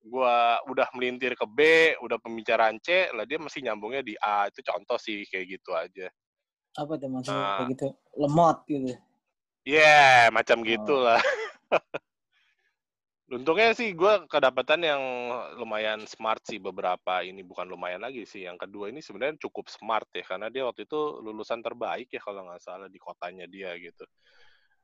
gue 0.00 0.36
udah 0.72 0.88
melintir 0.96 1.36
ke 1.36 1.46
B 1.46 1.60
udah 2.02 2.18
pembicaraan 2.18 2.80
C 2.82 3.12
lah 3.14 3.28
dia 3.28 3.36
masih 3.38 3.62
nyambungnya 3.62 4.02
di 4.02 4.16
A 4.18 4.48
itu 4.48 4.64
contoh 4.64 4.96
sih 4.98 5.22
kayak 5.28 5.60
gitu 5.60 5.70
aja 5.76 6.08
Apa 6.78 6.96
tuh 6.96 7.10
maksudnya 7.10 7.34
Nah. 7.34 7.56
kayak 7.58 7.70
gitu? 7.74 7.86
Lemot 8.14 8.58
gitu. 8.70 8.94
Yeah, 9.66 10.30
macam 10.30 10.62
Oh. 10.62 10.66
gitulah. 10.66 11.18
Untungnya 13.30 13.70
sih 13.74 13.94
gue 13.94 14.26
kedapatan 14.26 14.82
yang 14.82 15.02
lumayan 15.54 16.02
smart 16.02 16.42
sih 16.42 16.58
beberapa 16.58 17.22
ini 17.22 17.46
bukan 17.46 17.70
lumayan 17.70 18.02
lagi 18.02 18.26
sih. 18.26 18.42
Yang 18.42 18.66
kedua 18.66 18.90
ini 18.90 18.98
sebenarnya 18.98 19.38
cukup 19.38 19.70
smart 19.70 20.10
ya 20.10 20.26
karena 20.26 20.50
dia 20.50 20.66
waktu 20.66 20.82
itu 20.86 21.22
lulusan 21.22 21.62
terbaik 21.62 22.10
ya 22.10 22.18
kalau 22.18 22.46
nggak 22.50 22.58
salah 22.62 22.90
di 22.90 22.98
kotanya 22.98 23.46
dia 23.46 23.70
gitu. 23.78 24.02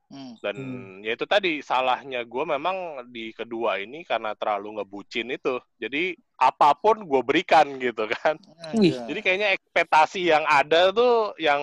Hmm. 0.07 0.33
Dan 0.39 0.55
Hmm. 0.55 1.03
ya 1.03 1.19
itu 1.19 1.27
tadi 1.27 1.59
salahnya 1.59 2.23
gue 2.23 2.43
memang 2.47 3.03
di 3.11 3.35
kedua 3.35 3.75
ini 3.83 4.07
karena 4.07 4.31
terlalu 4.39 4.79
ngebucin 4.79 5.27
itu. 5.35 5.59
Jadi 5.75 6.15
apa 6.39 6.71
pun 6.79 7.03
gue 7.03 7.21
berikan 7.25 7.75
gitu 7.75 8.07
kan. 8.07 8.39
Wih. 8.75 8.95
Jadi 8.95 9.19
kayaknya 9.19 9.51
ekspektasi 9.55 10.31
yang 10.31 10.47
ada 10.47 10.95
tuh 10.95 11.35
yang 11.35 11.59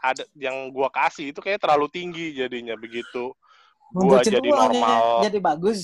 ada 0.00 0.22
yang 0.36 0.70
gua 0.70 0.88
kasih 0.92 1.32
itu 1.34 1.40
kayak 1.42 1.60
terlalu 1.60 1.90
tinggi 1.90 2.36
jadinya 2.36 2.76
begitu. 2.76 3.32
Gua 3.90 4.20
Membuat 4.20 4.24
jadi 4.26 4.48
itu 4.48 4.54
normal. 4.54 5.02
Jadi 5.24 5.38
bagus 5.40 5.80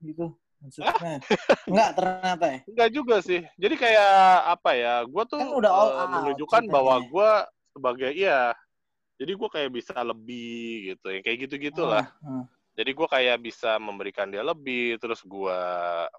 gitu. 0.00 0.34
Maksudnya. 0.64 1.20
Enggak 1.70 1.90
ternyata 1.92 2.44
ya. 2.48 2.58
Enggak 2.64 2.88
juga 2.90 3.16
sih. 3.20 3.40
Jadi 3.60 3.74
kayak 3.76 4.14
apa 4.58 4.70
ya? 4.74 4.94
Gua 5.04 5.22
tuh 5.28 5.40
Kan 5.40 5.52
udah 5.52 5.70
all 5.70 5.90
out 5.92 6.08
menunjukkan 6.22 6.62
bahwa 6.72 6.94
gua 7.06 7.30
sebagai 7.74 8.10
iya. 8.14 8.56
Jadi 9.14 9.32
gua 9.38 9.48
kayak 9.50 9.70
bisa 9.70 9.94
lebih 10.02 10.94
gitu. 10.94 11.06
Ya 11.14 11.20
kayak 11.22 11.38
gitu-gitulah. 11.48 12.06
Ah, 12.22 12.42
ah. 12.42 12.44
Jadi 12.74 12.90
gua 12.90 13.06
kayak 13.06 13.38
bisa 13.38 13.78
memberikan 13.78 14.26
dia 14.30 14.42
lebih. 14.42 14.98
Terus 14.98 15.22
gua 15.22 15.58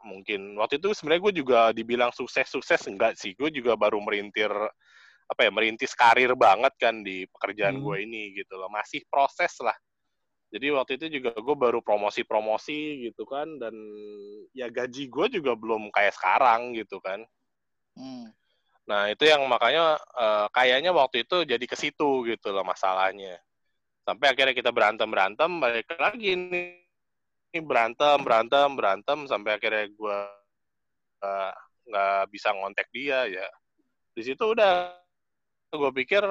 mungkin 0.07 0.55
waktu 0.55 0.79
itu 0.79 0.95
sebenarnya 0.95 1.23
gue 1.27 1.33
juga 1.43 1.59
dibilang 1.75 2.11
sukses-sukses 2.15 2.87
enggak 2.87 3.19
sih. 3.19 3.35
Gue 3.35 3.51
juga 3.51 3.75
baru 3.75 3.99
merintir 3.99 4.51
apa 5.25 5.41
ya 5.41 5.49
merintis 5.49 5.97
karir 5.97 6.37
banget 6.37 6.71
kan 6.77 7.01
di 7.01 7.25
pekerjaan 7.33 7.81
Hmm. 7.81 7.83
gue 7.83 7.97
ini 8.07 8.37
gitu 8.37 8.55
loh. 8.55 8.69
Masih 8.71 9.03
proses 9.11 9.51
lah. 9.59 9.75
Jadi 10.53 10.71
waktu 10.71 10.91
itu 10.95 11.19
juga 11.19 11.35
gue 11.35 11.55
baru 11.57 11.83
promosi-promosi 11.83 13.09
gitu 13.11 13.27
kan 13.27 13.59
dan 13.59 13.75
ya 14.55 14.71
gaji 14.71 15.11
gue 15.11 15.27
juga 15.41 15.51
belum 15.57 15.91
kayak 15.91 16.15
sekarang 16.15 16.77
gitu 16.79 17.01
kan. 17.03 17.25
Hmm. 17.99 18.31
Nah 18.85 19.09
itu 19.09 19.25
yang 19.25 19.41
makanya 19.49 19.97
eh, 19.97 20.47
kayaknya 20.53 20.93
waktu 20.93 21.25
itu 21.25 21.45
jadi 21.45 21.65
ke 21.65 21.73
situ 21.77 22.25
gitu 22.29 22.53
loh 22.53 22.65
masalahnya. 22.65 23.41
Sampai 24.05 24.29
akhirnya 24.29 24.53
kita 24.53 24.69
berantem 24.69 25.09
berantem 25.09 25.49
balik 25.57 25.89
lagi 25.97 26.37
nih 26.37 26.85
Ini 27.55 27.63
berantem 27.63 28.19
berantem 28.19 28.67
berantem 28.75 29.19
sampai 29.31 29.57
akhirnya 29.57 29.87
gue 29.89 30.17
eh, 31.25 31.53
nggak 31.89 32.21
bisa 32.29 32.53
ngontek 32.53 32.87
dia 32.93 33.25
ya. 33.25 33.47
Di 34.13 34.21
situ 34.21 34.43
udah 34.53 34.93
gue 35.73 35.91
pikir 36.03 36.23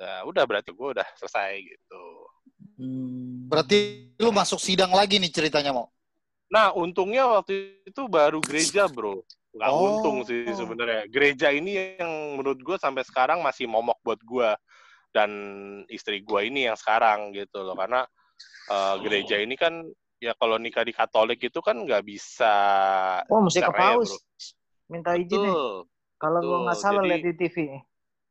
ya 0.00 0.24
udah 0.24 0.44
berarti 0.48 0.72
gue 0.72 0.88
udah 0.96 1.08
selesai 1.20 1.60
gitu. 1.60 2.04
Hmm. 2.80 3.44
Berarti 3.52 4.08
lu 4.16 4.32
masuk 4.32 4.56
sidang 4.56 4.96
lagi 4.96 5.20
nih 5.20 5.28
ceritanya 5.28 5.76
mau. 5.76 5.92
Nah 6.48 6.72
untungnya 6.72 7.28
waktu 7.28 7.84
itu 7.84 8.02
baru 8.08 8.40
gereja 8.40 8.88
bro. 8.88 9.20
Nggak 9.50 9.70
Oh. 9.70 9.82
untung 9.82 10.16
sih 10.22 10.46
sebenarnya. 10.54 11.10
Gereja 11.10 11.50
ini 11.50 11.98
yang 11.98 12.38
menurut 12.38 12.60
gue 12.62 12.76
sampai 12.78 13.02
sekarang 13.02 13.42
masih 13.42 13.66
momok 13.66 13.98
buat 14.06 14.20
gue 14.22 14.50
dan 15.10 15.30
istri 15.90 16.22
gue 16.22 16.40
ini 16.46 16.70
yang 16.70 16.78
sekarang 16.78 17.34
gitu 17.34 17.66
loh 17.66 17.74
karena 17.74 18.06
eh, 18.70 18.94
gereja 19.02 19.36
ini 19.42 19.58
kan 19.58 19.82
ya 20.22 20.36
kalau 20.38 20.54
nikah 20.60 20.86
di 20.86 20.94
Katolik 20.94 21.42
itu 21.42 21.58
kan 21.58 21.82
nggak 21.82 22.06
bisa 22.06 22.54
Oh, 23.26 23.42
mesti 23.42 23.58
ke 23.58 23.72
ya, 23.72 23.74
paus. 23.74 24.14
bro. 24.14 24.18
Minta 24.90 25.14
izin 25.18 25.26
nih. 25.34 25.54
Betul, 25.54 25.70
Kalau 26.20 26.38
gua 26.44 26.58
nggak 26.68 26.78
salah 26.78 27.02
lihat 27.06 27.22
di 27.24 27.32
TV. 27.34 27.56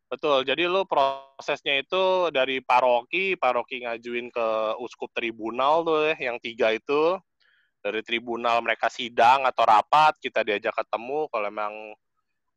betul. 0.10 0.38
Jadi 0.48 0.64
lo 0.66 0.86
prosesnya 0.88 1.82
itu 1.82 2.34
dari 2.34 2.64
paroki, 2.64 3.36
paroki 3.36 3.84
ngajuin 3.84 4.32
ke 4.32 4.48
uskup 4.80 5.12
tribunal 5.14 5.84
tuh 5.84 6.14
ya, 6.14 6.32
yang 6.32 6.38
tiga 6.40 6.72
itu. 6.74 7.20
Dari 7.80 8.04
tribunal 8.04 8.60
mereka 8.60 8.92
sidang 8.92 9.48
atau 9.48 9.64
rapat, 9.64 10.20
kita 10.20 10.44
diajak 10.44 10.76
ketemu. 10.76 11.32
Kalau 11.32 11.48
memang 11.48 11.74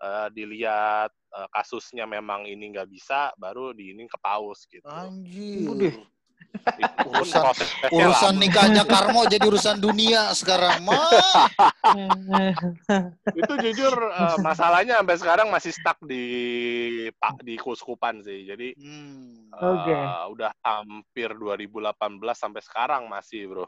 eh, 0.03 0.29
dilihat 0.35 1.11
eh, 1.15 1.49
kasusnya 1.49 2.05
memang 2.05 2.43
ini 2.45 2.75
nggak 2.75 2.91
bisa, 2.91 3.31
baru 3.39 3.71
diinin 3.71 4.11
ke 4.11 4.19
paus 4.19 4.67
gitu. 4.67 4.83
Anjir. 4.85 5.95
Urusan- 7.05 7.43
Urusan 7.91 8.35
nikahnya 8.39 8.83
Karmo 8.87 9.27
jadi 9.27 9.43
urusan 9.45 9.79
dunia 9.79 10.31
sekarang 10.33 10.83
mah. 10.83 11.47
itu 13.39 13.53
jujur 13.63 13.95
eh, 14.11 14.37
masalahnya 14.43 15.01
sampai 15.01 15.17
sekarang 15.19 15.49
masih 15.51 15.73
stuck 15.73 15.99
di 16.03 16.25
pak 17.15 17.41
di 17.43 17.55
kuskupan 17.57 18.21
sih. 18.21 18.43
Jadi 18.45 18.75
Hmm. 18.75 19.53
Oke. 19.53 19.93
eh, 19.93 20.25
udah 20.33 20.51
hampir 20.65 21.29
2018 21.37 21.93
sampai 22.35 22.63
sekarang 22.65 23.03
masih, 23.07 23.47
Bro. 23.47 23.67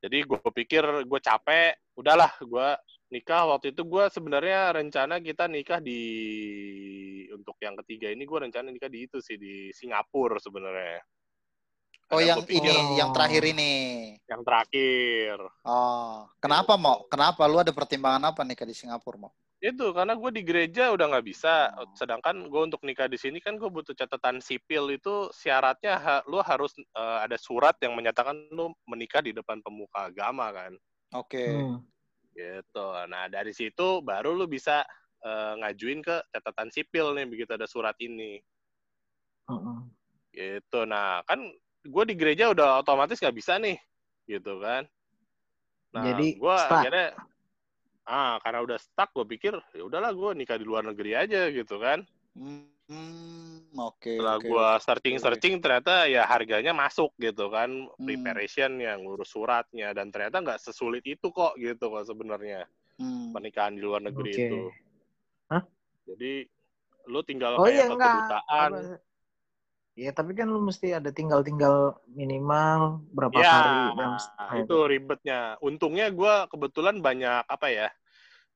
Jadi 0.00 0.18
gue 0.24 0.40
pikir 0.40 1.04
gue 1.04 1.20
capek, 1.20 1.76
udahlah 2.00 2.32
gue 2.40 2.68
nikah 3.12 3.42
waktu 3.52 3.76
itu 3.76 3.82
gue 3.84 4.04
sebenarnya 4.08 4.72
rencana 4.72 5.20
kita 5.20 5.44
nikah 5.50 5.82
di 5.82 6.00
untuk 7.34 7.58
yang 7.60 7.76
ketiga 7.84 8.08
ini 8.08 8.24
gue 8.24 8.38
rencana 8.38 8.72
nikah 8.72 8.88
di 8.88 9.04
itu 9.04 9.20
sih 9.20 9.36
di 9.36 9.68
Singapura 9.76 10.40
sebenarnya. 10.40 11.04
Oh 12.10 12.18
yang 12.18 12.42
pikir 12.42 12.74
ini, 12.74 12.98
yang 12.98 13.14
terakhir 13.14 13.42
ini. 13.46 13.72
yang 14.26 14.42
terakhir. 14.46 15.38
Oh, 15.62 16.26
kenapa 16.42 16.74
mau? 16.74 17.06
Kenapa 17.06 17.46
lu 17.46 17.62
ada 17.62 17.70
pertimbangan 17.70 18.30
apa 18.30 18.42
nikah 18.42 18.66
di 18.66 18.74
Singapura 18.74 19.18
mau? 19.18 19.32
Itu 19.60 19.92
karena 19.92 20.16
gue 20.16 20.30
di 20.32 20.42
gereja 20.42 20.88
udah 20.90 21.06
nggak 21.12 21.26
bisa. 21.26 21.68
Sedangkan 21.92 22.48
gue 22.48 22.62
untuk 22.64 22.80
nikah 22.82 23.06
di 23.06 23.20
sini 23.20 23.38
kan 23.44 23.60
gue 23.60 23.68
butuh 23.68 23.92
catatan 23.92 24.40
sipil 24.40 24.88
itu 24.88 25.28
syaratnya 25.36 25.94
ha- 26.00 26.24
lu 26.26 26.40
harus 26.40 26.72
eh, 26.80 27.18
ada 27.26 27.36
surat 27.36 27.76
yang 27.84 27.92
menyatakan 27.92 28.48
lu 28.50 28.72
menikah 28.88 29.20
di 29.20 29.36
depan 29.36 29.60
pemuka 29.60 30.08
agama 30.08 30.48
kan. 30.50 30.72
Oke. 31.12 31.44
Hmm. 31.46 31.76
Gitu. 32.32 32.86
Nah 33.06 33.28
dari 33.28 33.52
situ 33.52 34.00
baru 34.00 34.32
lu 34.32 34.48
bisa 34.48 34.82
eh, 35.20 35.52
ngajuin 35.60 36.00
ke 36.00 36.16
catatan 36.32 36.72
sipil 36.72 37.12
nih 37.12 37.28
begitu 37.28 37.52
ada 37.52 37.68
surat 37.68 37.94
ini. 38.00 38.40
Heeh. 39.44 39.78
Gitu. 40.32 40.80
Nah 40.88 41.20
kan 41.28 41.44
gue 41.80 42.04
di 42.04 42.14
gereja 42.14 42.52
udah 42.52 42.80
otomatis 42.80 43.16
nggak 43.16 43.36
bisa 43.36 43.56
nih, 43.56 43.76
gitu 44.26 44.60
kan. 44.60 44.84
Nah, 45.90 46.04
Jadi, 46.06 46.36
gue 46.36 46.54
stuck. 46.56 46.78
akhirnya 46.78 47.08
ah 48.04 48.36
karena 48.42 48.60
udah 48.62 48.78
stuck 48.78 49.10
gue 49.12 49.26
pikir 49.28 49.54
ya 49.70 49.82
udahlah 49.86 50.10
gue 50.10 50.30
nikah 50.34 50.58
di 50.58 50.66
luar 50.66 50.82
negeri 50.82 51.14
aja 51.14 51.46
gitu 51.48 51.78
kan. 51.78 52.02
Hmm, 52.34 53.70
oke. 53.78 54.18
setelah 54.18 54.38
oke, 54.38 54.46
gua 54.46 54.68
oke. 54.74 54.82
searching 54.82 55.16
searching 55.18 55.54
ternyata 55.58 56.06
ya 56.06 56.26
harganya 56.26 56.74
masuk 56.74 57.14
gitu 57.16 57.46
kan 57.46 57.70
Hmm. 57.70 58.02
preparation 58.02 58.74
yang 58.76 59.02
ngurus 59.02 59.30
suratnya 59.30 59.94
dan 59.94 60.10
ternyata 60.10 60.42
nggak 60.42 60.58
sesulit 60.58 61.06
itu 61.06 61.30
kok 61.30 61.54
gitu 61.54 61.86
kok 61.86 62.02
sebenarnya 62.02 62.66
Hmm. 62.98 63.30
pernikahan 63.30 63.78
di 63.78 63.82
luar 63.82 64.02
negeri 64.02 64.30
Oke. 64.30 64.42
itu 64.44 64.60
Hah? 65.46 65.62
jadi 66.02 66.32
lu 67.06 67.20
tinggal 67.22 67.58
Oh 67.58 67.66
iya 67.66 67.86
kayak 67.86 67.94
enggak. 67.94 68.10
kedutaan 68.10 68.70
Apa- 68.70 68.98
Ya 70.00 70.16
tapi 70.16 70.32
kan 70.32 70.48
lu 70.48 70.64
mesti 70.64 70.96
ada 70.96 71.12
tinggal-tinggal 71.12 72.00
minimal 72.08 73.04
berapa 73.12 73.36
ya 73.36 73.52
hari 73.52 73.80
dalam 74.00 74.16
setahun. 74.16 74.64
itu 74.64 74.76
ribetnya 74.88 75.40
untungnya 75.60 76.08
gua 76.08 76.48
kebetulan 76.48 77.04
banyak 77.04 77.44
apa 77.44 77.66
ya 77.68 77.88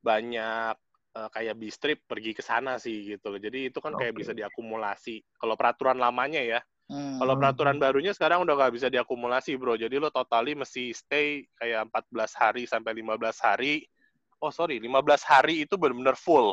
banyak 0.01 0.73
eh, 1.21 1.29
kayak 1.29 1.55
bis 1.61 1.77
trip 1.77 2.01
pergi 2.09 2.33
ke 2.33 2.41
sana 2.41 2.81
sih 2.81 3.13
gitu 3.13 3.29
loh 3.29 3.37
jadi 3.37 3.69
itu 3.69 3.77
kan 3.77 3.93
kayak 3.93 4.17
Oke. 4.17 4.25
bisa 4.25 4.33
diakumulasi 4.33 5.21
kalau 5.37 5.53
peraturan 5.53 6.01
lamanya 6.01 6.41
ya 6.41 6.61
Hmm. 6.85 7.17
Kalau 7.17 7.35
peraturan 7.41 7.81
barunya 7.81 8.13
sekarang 8.13 8.45
udah 8.45 8.55
nggak 8.61 8.75
bisa 8.77 8.89
diakumulasi, 8.93 9.57
bro. 9.57 9.73
Jadi 9.73 9.97
lo 9.97 10.13
totali 10.13 10.53
mesti 10.53 10.93
stay 10.93 11.41
kayak 11.57 11.89
14 11.89 12.33
hari 12.37 12.63
sampai 12.69 12.93
15 12.93 13.41
hari. 13.41 13.89
Oh, 14.45 14.53
sorry, 14.53 14.77
15 14.77 15.25
hari 15.25 15.65
itu 15.65 15.81
benar-benar 15.81 16.13
full. 16.21 16.53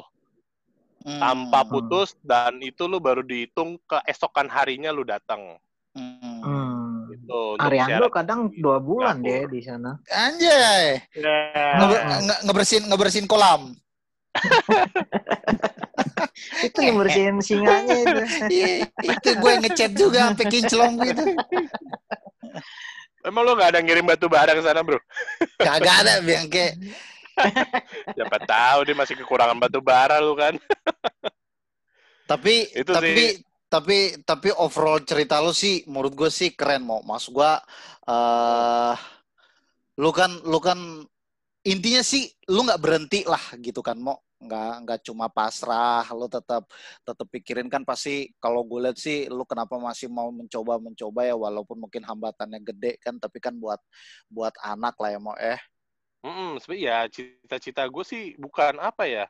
Hmm. 1.01 1.17
Tanpa 1.17 1.65
putus, 1.65 2.13
dan 2.21 2.57
itu 2.59 2.85
lo 2.85 2.97
baru 2.97 3.21
dihitung 3.21 3.81
keesokan 3.83 4.45
harinya 4.47 4.89
lo 4.89 5.01
datang. 5.01 5.57
Hmm. 5.91 6.39
Hmm. 6.39 7.09
Gitu, 7.09 7.41
Ariando 7.57 8.07
kadang 8.07 8.47
dua 8.53 8.77
bulan 8.77 9.17
Singapura. 9.17 9.33
deh 9.33 9.43
di 9.49 9.59
sana. 9.61 9.91
Anjay. 10.07 11.01
Ya. 11.11 11.37
Ngebe- 11.75 11.99
Ah. 11.99 12.19
nge- 12.21 12.41
ngebersihin 12.45 12.83
ngebersihin 12.87 13.27
kolam. 13.27 13.73
Itu 16.61 16.79
yang 16.79 16.97
bersihin 16.97 17.37
singanya 17.41 17.95
itu. 17.97 18.19
Iya, 18.53 18.67
itu 19.03 19.29
gue 19.35 19.53
ngechat 19.59 19.91
juga 19.93 20.31
sampai 20.31 20.45
kinclong 20.47 20.93
gitu. 21.03 21.23
Emang 23.21 23.43
lo 23.43 23.53
nggak 23.53 23.75
ada 23.75 23.79
ngirim 23.83 24.05
batu 24.05 24.25
bara 24.25 24.55
ke 24.55 24.63
sana, 24.63 24.81
bro? 24.81 24.97
Kagak 25.57 25.95
ada 26.01 26.23
biang 26.23 26.47
kayak 26.47 26.79
Siapa 28.15 28.37
tahu 28.43 28.79
dia 28.87 28.95
masih 28.97 29.15
kekurangan 29.19 29.57
batu 29.59 29.79
bara 29.83 30.19
lo 30.19 30.35
kan. 30.35 30.55
tapi 32.31 32.67
Itu 32.75 32.91
tapi 32.91 33.11
sih. 33.15 33.43
tapi 33.67 33.97
tapi 34.23 34.49
overall 34.55 35.03
cerita 35.03 35.39
lu 35.43 35.51
sih 35.55 35.83
menurut 35.87 36.13
gue 36.15 36.29
sih 36.31 36.55
keren 36.55 36.83
mau 36.87 37.03
maksud 37.03 37.31
gue 37.35 37.51
eh 38.11 38.95
lu 39.99 40.09
kan 40.15 40.31
lu 40.47 40.59
kan 40.63 40.79
intinya 41.67 42.01
sih 42.01 42.25
lu 42.49 42.63
nggak 42.65 42.81
berhenti 42.81 43.21
lah 43.27 43.41
gitu 43.59 43.83
kan 43.83 43.99
mau 43.99 44.17
nggak 44.41 44.73
nggak 44.87 44.99
cuma 45.05 45.29
pasrah 45.29 46.01
lu 46.17 46.25
tetap 46.25 46.65
tetap 47.05 47.27
pikirin 47.29 47.69
kan 47.69 47.85
pasti 47.85 48.33
kalau 48.41 48.65
gue 48.65 48.89
lihat 48.89 48.97
sih 48.97 49.29
lu 49.29 49.45
kenapa 49.45 49.77
masih 49.77 50.09
mau 50.09 50.33
mencoba 50.33 50.81
mencoba 50.81 51.21
ya 51.29 51.37
walaupun 51.37 51.77
mungkin 51.77 52.01
hambatannya 52.01 52.57
gede 52.65 52.97
kan 52.97 53.21
tapi 53.21 53.37
kan 53.37 53.53
buat 53.61 53.77
buat 54.33 54.57
anak 54.65 54.97
lah 54.97 55.09
ya 55.13 55.19
mau 55.21 55.37
eh 55.37 55.61
Mm 56.21 56.61
sebenarnya 56.61 56.85
ya 56.85 56.97
cita-cita 57.09 57.83
gue 57.89 58.03
sih 58.05 58.23
bukan 58.37 58.77
apa 58.77 59.05
ya. 59.05 59.25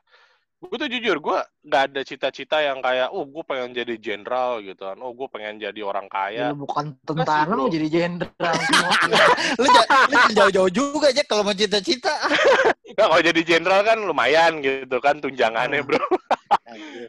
Gue 0.62 0.78
tuh 0.78 0.86
jujur, 0.86 1.18
gue 1.18 1.38
nggak 1.66 1.82
ada 1.90 2.00
cita-cita 2.06 2.62
yang 2.62 2.78
kayak, 2.78 3.10
oh 3.10 3.26
gue 3.26 3.42
pengen 3.42 3.74
jadi 3.74 3.98
jenderal 3.98 4.62
gitu 4.62 4.86
kan. 4.86 4.94
Oh 5.02 5.10
gue 5.10 5.26
pengen 5.26 5.58
jadi 5.58 5.80
orang 5.82 6.06
Ya, 6.06 6.14
kaya. 6.14 6.44
lu 6.54 6.62
bukan 6.62 6.94
tentara 7.02 7.50
mau 7.50 7.66
jadi 7.66 7.88
jenderal 7.90 8.54
semua. 8.70 8.94
lu 9.58 9.66
jauh-jauh 10.30 10.70
juga 10.70 11.10
aja 11.10 11.26
kalau 11.26 11.42
mau 11.42 11.52
cita-cita 11.52 12.14
Nah, 12.92 13.08
kalau 13.08 13.24
jadi 13.24 13.40
jenderal 13.42 13.80
kan 13.82 13.98
lumayan 14.04 14.60
gitu 14.60 15.00
kan 15.00 15.16
tunjangannya 15.18 15.80
bro. 15.80 15.98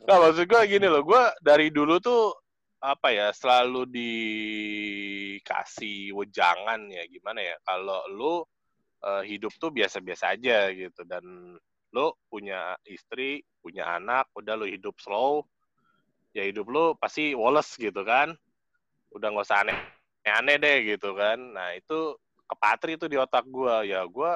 Nah, 0.08 0.16
maksud 0.18 0.48
gue 0.48 0.62
gini 0.66 0.88
loh, 0.88 1.04
gue 1.04 1.24
dari 1.44 1.70
dulu 1.70 2.00
tuh 2.00 2.32
apa 2.80 3.12
ya 3.12 3.28
selalu 3.32 3.88
dikasih 3.94 6.12
wejangan 6.12 6.88
ya 6.88 7.04
gimana 7.08 7.40
ya 7.40 7.56
kalau 7.64 8.00
lu 8.12 8.44
eh, 9.04 9.24
hidup 9.28 9.54
tuh 9.60 9.70
biasa-biasa 9.70 10.34
aja 10.34 10.72
gitu. 10.72 11.04
Dan 11.04 11.56
lu 11.94 12.08
punya 12.32 12.74
istri, 12.88 13.46
punya 13.62 13.86
anak, 14.00 14.32
udah 14.34 14.58
lu 14.58 14.66
hidup 14.66 14.98
slow, 14.98 15.46
ya 16.34 16.44
hidup 16.50 16.66
lu 16.68 16.98
pasti 16.98 17.38
woles 17.38 17.70
gitu 17.78 18.02
kan, 18.02 18.34
udah 19.14 19.28
nggak 19.30 19.46
usah 19.46 19.62
aneh 19.62 19.78
aneh 20.26 20.56
deh 20.58 20.96
gitu 20.96 21.14
kan. 21.14 21.38
Nah 21.38 21.76
itu 21.78 22.18
kepatri 22.48 22.96
tuh 22.96 23.12
di 23.12 23.20
otak 23.20 23.46
gue 23.48 23.92
ya 23.92 24.04
gue 24.08 24.32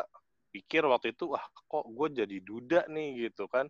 pikir 0.53 0.85
waktu 0.87 1.11
itu 1.13 1.33
wah 1.35 1.43
kok 1.67 1.85
gue 1.87 2.23
jadi 2.23 2.37
duda 2.43 2.81
nih 2.91 3.27
gitu 3.29 3.47
kan. 3.49 3.65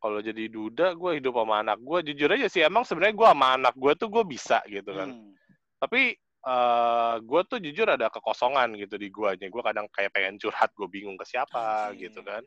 Kalau 0.00 0.20
jadi 0.20 0.52
duda 0.52 0.92
gue 0.92 1.16
hidup 1.16 1.32
sama 1.38 1.64
anak 1.64 1.78
gue 1.80 2.12
jujur 2.12 2.28
aja 2.28 2.48
sih 2.50 2.60
emang 2.60 2.84
sebenarnya 2.84 3.16
gue 3.16 3.28
sama 3.28 3.46
anak 3.56 3.74
gue 3.76 3.92
tuh 3.96 4.08
gue 4.12 4.24
bisa 4.24 4.60
gitu 4.68 4.90
kan. 4.92 5.08
Hmm. 5.12 5.32
tapi 5.80 6.16
eh 6.44 7.14
gue 7.24 7.40
tuh 7.48 7.56
jujur 7.56 7.88
ada 7.88 8.12
kekosongan 8.12 8.76
gitu 8.76 9.00
di 9.00 9.08
guanya 9.08 9.48
gue 9.48 9.62
kadang 9.64 9.88
kayak 9.88 10.12
pengen 10.12 10.36
curhat 10.36 10.68
gue 10.76 10.84
bingung 10.92 11.16
ke 11.16 11.24
siapa 11.24 11.88
gitu 11.96 12.20
kan. 12.20 12.44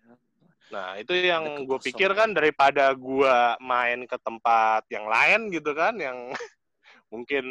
nah 0.68 1.00
itu 1.00 1.16
yang 1.16 1.66
gue 1.66 1.80
pikir 1.80 2.12
kan 2.12 2.36
daripada 2.36 2.92
gue 2.94 3.36
main 3.64 4.06
ke 4.06 4.18
tempat 4.22 4.84
yang 4.94 5.10
lain 5.10 5.50
gitu 5.50 5.72
kan 5.74 5.98
yang 5.98 6.30
mungkin 7.14 7.46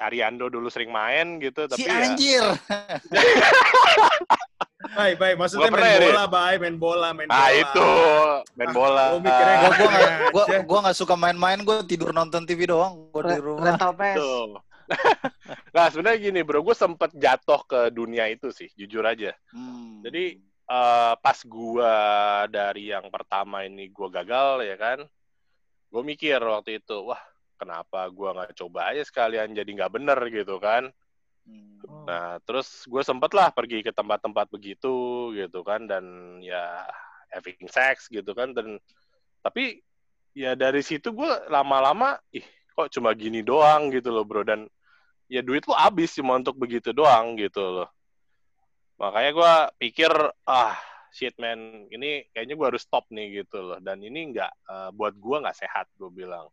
Ariando 0.00 0.48
dulu 0.48 0.68
sering 0.72 0.88
main 0.92 1.36
gitu 1.40 1.68
tapi 1.68 1.84
si 1.84 1.88
ya 1.88 1.96
anjir. 2.08 2.44
Bay, 4.90 5.12
bay, 5.14 5.36
maksudnya 5.36 5.68
Gua 5.70 5.76
main 5.76 5.92
ya, 5.92 6.00
bola, 6.02 6.24
bay, 6.26 6.54
main 6.56 6.76
bola, 6.80 7.08
main 7.12 7.28
bola. 7.28 7.36
ah 7.46 7.50
itu. 7.52 7.90
Main 8.58 8.70
bola. 8.72 9.04
gua 9.12 9.20
mikirnya 9.22 9.56
gua 9.60 9.70
gua 9.70 9.88
nggak 9.92 10.10
gua 10.32 10.44
gua 10.66 10.78
nggak 10.88 10.96
suka 10.98 11.14
main-main 11.14 11.58
gua 11.62 11.76
tidur 11.84 12.10
nonton 12.10 12.42
TV 12.48 12.64
doang. 12.64 13.06
Gua 13.12 13.22
di 13.28 13.38
rumah. 13.38 13.70
Rental 13.70 13.92
PS. 13.92 14.16
Tuh. 14.18 14.56
nah 15.76 15.86
sebenarnya 15.88 16.18
gini 16.30 16.40
bro, 16.42 16.60
gue 16.60 16.76
sempet 16.76 17.14
jatuh 17.14 17.62
ke 17.66 17.80
dunia 17.94 18.26
itu 18.26 18.50
sih, 18.50 18.68
jujur 18.74 19.06
aja. 19.06 19.32
Hmm. 19.54 20.02
Jadi 20.02 20.38
eh, 20.70 21.14
pas 21.18 21.38
gua 21.46 21.94
dari 22.50 22.90
yang 22.90 23.06
pertama 23.08 23.62
ini 23.66 23.90
gua 23.90 24.10
gagal 24.10 24.66
ya 24.66 24.76
kan, 24.76 24.98
gue 25.90 26.02
mikir 26.02 26.38
waktu 26.42 26.82
itu, 26.82 26.96
wah 27.06 27.20
kenapa 27.60 28.08
gua 28.10 28.34
nggak 28.34 28.56
coba 28.58 28.94
aja 28.94 29.02
sekalian 29.06 29.54
jadi 29.54 29.70
nggak 29.70 29.92
bener 29.94 30.18
gitu 30.30 30.58
kan. 30.58 30.90
Hmm. 31.46 32.04
Nah 32.06 32.38
terus 32.44 32.84
gue 32.86 33.02
sempet 33.02 33.32
lah 33.34 33.50
pergi 33.50 33.82
ke 33.82 33.90
tempat-tempat 33.90 34.52
begitu 34.52 35.30
gitu 35.34 35.64
kan 35.64 35.88
dan 35.88 36.04
ya 36.44 36.84
having 37.30 37.66
sex 37.70 38.10
gitu 38.10 38.34
kan 38.34 38.52
dan 38.52 38.76
tapi 39.40 39.80
ya 40.34 40.54
dari 40.54 40.82
situ 40.84 41.10
gue 41.10 41.32
lama-lama 41.48 42.18
ih 42.34 42.44
kok 42.74 42.90
cuma 42.92 43.14
gini 43.16 43.42
doang 43.42 43.90
gitu 43.90 44.14
loh 44.14 44.26
bro 44.26 44.46
dan 44.46 44.66
ya 45.30 45.46
duit 45.46 45.62
lu 45.62 45.74
habis 45.78 46.10
cuma 46.18 46.34
untuk 46.42 46.58
begitu 46.58 46.90
doang 46.90 47.38
gitu 47.38 47.62
loh. 47.62 47.88
Makanya 48.98 49.30
gue 49.30 49.52
pikir 49.86 50.10
ah 50.44 50.74
shit 51.14 51.32
man 51.38 51.86
ini 51.94 52.26
kayaknya 52.34 52.54
gue 52.58 52.66
harus 52.66 52.82
stop 52.82 53.06
nih 53.14 53.46
gitu 53.46 53.62
loh. 53.62 53.78
Dan 53.78 54.02
ini 54.02 54.34
nggak 54.34 54.52
eh, 54.52 54.90
buat 54.90 55.14
gue 55.14 55.36
nggak 55.38 55.56
sehat 55.56 55.86
gue 55.94 56.10
bilang. 56.10 56.50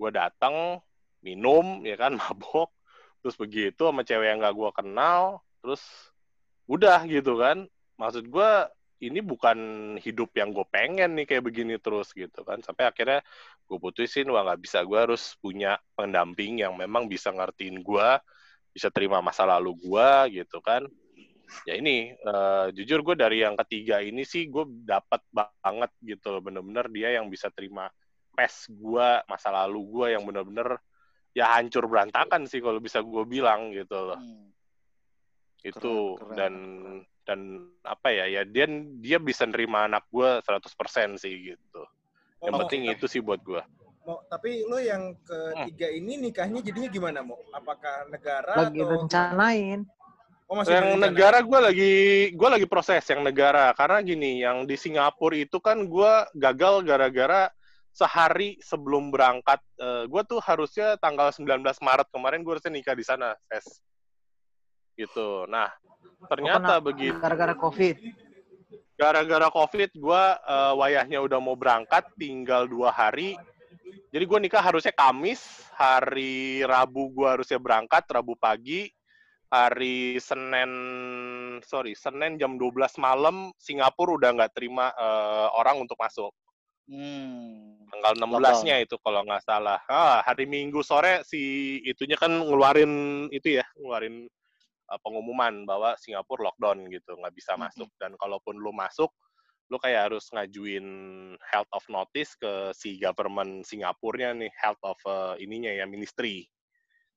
Gue 0.00 0.08
datang 0.08 0.80
minum 1.20 1.84
ya 1.84 2.00
kan 2.00 2.16
mabok 2.20 2.72
terus 3.20 3.36
begitu 3.36 3.82
sama 3.82 4.06
cewek 4.06 4.30
yang 4.30 4.38
gak 4.38 4.54
gue 4.54 4.70
kenal 4.72 5.44
terus 5.60 5.84
udah 6.64 7.04
gitu 7.04 7.36
kan. 7.36 7.68
Maksud 8.00 8.24
gue 8.32 8.50
ini 8.98 9.22
bukan 9.22 9.58
hidup 10.02 10.34
yang 10.34 10.50
gue 10.50 10.66
pengen 10.66 11.14
nih 11.14 11.26
kayak 11.26 11.44
begini 11.46 11.78
terus 11.78 12.10
gitu 12.10 12.42
kan. 12.42 12.58
Sampai 12.66 12.90
akhirnya 12.90 13.22
gue 13.64 13.78
putusin 13.78 14.26
wah 14.30 14.42
nggak 14.42 14.60
bisa. 14.62 14.82
Gue 14.82 14.98
harus 14.98 15.38
punya 15.38 15.78
pendamping 15.94 16.62
yang 16.62 16.74
memang 16.74 17.06
bisa 17.06 17.30
ngertiin 17.30 17.78
gue 17.82 18.08
bisa 18.74 18.90
terima 18.90 19.22
masa 19.22 19.46
lalu 19.46 19.78
gue 19.78 20.42
gitu 20.42 20.58
kan. 20.58 20.82
Ya 21.64 21.78
ini 21.78 22.12
eh, 22.12 22.66
jujur 22.74 23.06
gue 23.06 23.16
dari 23.16 23.40
yang 23.46 23.54
ketiga 23.64 24.02
ini 24.02 24.26
sih 24.26 24.50
gue 24.50 24.66
dapat 24.66 25.22
banget 25.30 25.90
gitu 26.02 26.34
loh. 26.34 26.42
Bener-bener 26.42 26.90
dia 26.90 27.22
yang 27.22 27.30
bisa 27.30 27.48
terima 27.54 27.86
pes 28.34 28.70
gue 28.70 29.08
masa 29.26 29.50
lalu 29.50 29.80
gue 29.86 30.06
yang 30.18 30.22
bener-bener 30.26 30.78
ya 31.34 31.54
hancur 31.58 31.86
berantakan 31.86 32.50
sih 32.50 32.58
kalau 32.58 32.82
bisa 32.82 32.98
gue 32.98 33.22
bilang 33.26 33.70
gitu 33.70 33.94
loh. 33.94 34.18
Hmm. 34.18 34.50
itu 35.58 36.14
keren, 36.14 36.36
dan 36.38 36.54
keren. 36.54 37.17
Dan 37.28 37.60
apa 37.84 38.08
ya 38.08 38.24
ya 38.24 38.42
dia 38.48 38.64
dia 39.04 39.20
bisa 39.20 39.44
nerima 39.44 39.84
anak 39.84 40.08
gue 40.08 40.40
100% 40.40 41.20
sih 41.20 41.52
gitu 41.52 41.82
yang 42.40 42.56
Oh, 42.56 42.60
penting 42.64 42.88
tapi- 42.88 42.96
itu 42.96 43.04
sih 43.04 43.20
buat 43.20 43.44
gue 43.44 43.60
Mo, 44.08 44.24
tapi 44.24 44.64
lo 44.64 44.80
yang 44.80 45.12
ketiga 45.20 45.92
ini 45.92 46.16
nikahnya 46.16 46.64
jadinya 46.64 46.88
gimana, 46.88 47.20
Mo? 47.20 47.36
Apakah 47.52 48.08
negara 48.08 48.56
Lagi 48.56 48.80
atau 48.80 48.88
rencanain. 48.96 49.84
Oh, 50.48 50.56
masih 50.56 50.80
yang 50.80 50.96
berencana? 50.96 51.04
negara 51.12 51.38
gue 51.44 51.58
lagi 51.60 51.92
gue 52.32 52.48
lagi 52.48 52.64
proses 52.64 53.04
yang 53.04 53.20
negara 53.20 53.68
karena 53.76 54.00
gini 54.00 54.40
yang 54.40 54.64
di 54.64 54.80
Singapura 54.80 55.36
itu 55.36 55.60
kan 55.60 55.84
gue 55.84 56.12
gagal 56.40 56.88
gara-gara 56.88 57.52
sehari 57.92 58.56
sebelum 58.64 59.12
berangkat 59.12 59.60
gue 60.08 60.22
tuh 60.24 60.40
harusnya 60.40 60.96
tanggal 60.96 61.28
19 61.28 61.60
Maret 61.60 62.08
kemarin 62.08 62.40
gue 62.40 62.52
harusnya 62.56 62.72
nikah 62.72 62.96
di 62.96 63.04
sana 63.04 63.36
ses 63.44 63.84
gitu 64.96 65.44
nah 65.46 65.68
ternyata 66.26 66.78
kena- 66.78 66.84
begitu. 66.84 67.16
Gara-gara 67.18 67.54
COVID. 67.54 67.96
gara-gara 68.98 69.46
covid 69.54 69.94
gue 69.94 70.22
wayahnya 70.74 71.22
udah 71.22 71.38
mau 71.38 71.54
berangkat 71.54 72.02
tinggal 72.18 72.66
dua 72.66 72.90
hari. 72.90 73.38
Jadi 74.10 74.24
gue 74.26 74.38
nikah 74.42 74.58
harusnya 74.58 74.90
Kamis 74.90 75.38
hari 75.78 76.66
Rabu 76.66 77.14
gue 77.14 77.28
harusnya 77.30 77.62
berangkat 77.62 78.02
Rabu 78.10 78.34
pagi 78.34 78.90
hari 79.48 80.18
Senin 80.20 80.70
sorry 81.64 81.94
Senin 81.96 82.36
jam 82.36 82.60
12 82.60 82.98
malam 83.00 83.54
Singapura 83.56 84.18
udah 84.18 84.30
nggak 84.34 84.52
terima 84.58 84.90
eh, 84.92 85.48
orang 85.54 85.86
untuk 85.86 85.94
masuk. 85.94 86.34
Hmm. 86.88 87.76
tanggal 87.88 88.16
16-nya 88.16 88.80
itu 88.80 88.96
kalau 89.00 89.20
nggak 89.24 89.44
salah. 89.44 89.80
Ah, 89.88 90.24
hari 90.24 90.48
Minggu 90.48 90.80
sore 90.80 91.20
si 91.24 91.76
itunya 91.84 92.16
kan 92.16 92.32
ngeluarin 92.32 93.28
itu 93.28 93.60
ya 93.60 93.64
ngeluarin 93.76 94.24
uh, 94.88 94.98
pengumuman 95.04 95.68
bahwa 95.68 95.94
Singapura 96.00 96.48
lockdown 96.50 96.88
gitu 96.88 97.14
nggak 97.16 97.34
bisa 97.36 97.54
Mhm. 97.54 97.60
masuk 97.68 97.88
dan 98.00 98.12
kalaupun 98.16 98.56
lu 98.56 98.72
masuk 98.72 99.12
lu 99.68 99.76
kayak 99.76 100.08
harus 100.08 100.32
ngajuin 100.32 100.86
health 101.44 101.68
of 101.76 101.84
notice 101.92 102.32
ke 102.40 102.72
si 102.72 102.96
government 102.96 103.68
Singapurnya 103.68 104.32
nih 104.32 104.48
health 104.56 104.80
of 104.80 104.96
uh, 105.04 105.36
ininya 105.36 105.68
ya 105.68 105.84
ministry 105.84 106.48